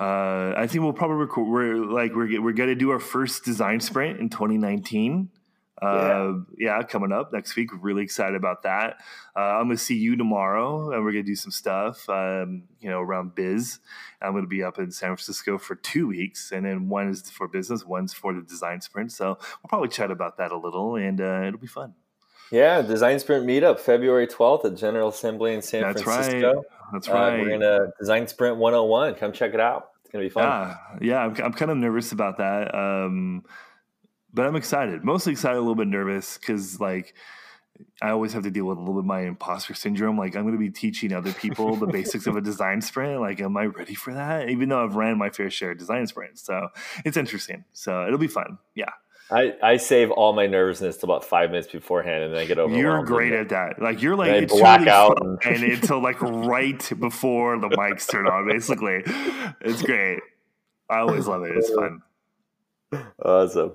[0.00, 3.44] uh, i think we'll probably record we're like we're, we're going to do our first
[3.44, 5.30] design sprint in 2019
[5.80, 7.70] uh, yeah, coming up next week.
[7.80, 8.98] Really excited about that.
[9.36, 12.64] Uh, I'm going to see you tomorrow, and we're going to do some stuff, um,
[12.80, 13.78] you know, around biz.
[14.20, 17.30] I'm going to be up in San Francisco for two weeks, and then one is
[17.30, 19.12] for business, one's for the design sprint.
[19.12, 21.94] So we'll probably chat about that a little, and uh, it'll be fun.
[22.50, 26.54] Yeah, Design Sprint meetup February 12th at General Assembly in San That's Francisco.
[26.54, 26.64] right.
[26.94, 27.40] That's Uh, right.
[27.42, 29.16] we're gonna Design Sprint 101.
[29.16, 29.90] Come check it out.
[30.00, 30.44] It's gonna be fun.
[30.44, 32.74] Yeah, yeah, I'm, I'm kind of nervous about that.
[32.74, 33.44] Um,
[34.32, 35.04] but I'm excited.
[35.04, 37.14] Mostly excited, a little bit nervous because like
[38.02, 40.18] I always have to deal with a little bit of my imposter syndrome.
[40.18, 43.20] Like I'm going to be teaching other people the basics of a design sprint.
[43.20, 44.48] Like, am I ready for that?
[44.48, 46.68] Even though I've ran my fair share of design sprints, so
[47.04, 47.64] it's interesting.
[47.72, 48.58] So it'll be fun.
[48.74, 48.90] Yeah,
[49.30, 52.58] I, I save all my nervousness to about five minutes beforehand, and then I get
[52.58, 52.80] overwhelmed.
[52.82, 53.80] you're great at that.
[53.80, 57.68] Like you're like it's black really out and- and until uh, like right before the
[57.68, 58.48] mics turn on.
[58.48, 59.02] Basically,
[59.60, 60.18] it's great.
[60.90, 61.56] I always love it.
[61.56, 62.02] It's fun.
[63.24, 63.72] Awesome.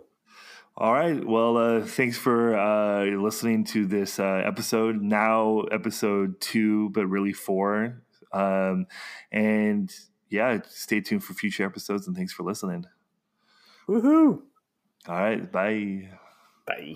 [0.75, 1.23] All right.
[1.23, 5.01] Well, uh, thanks for uh, listening to this uh, episode.
[5.01, 8.01] Now, episode two, but really four.
[8.31, 8.87] Um,
[9.31, 9.93] and
[10.29, 12.07] yeah, stay tuned for future episodes.
[12.07, 12.85] And thanks for listening.
[13.87, 14.41] Woohoo!
[15.07, 15.51] All right.
[15.51, 16.09] Bye.
[16.65, 16.95] Bye.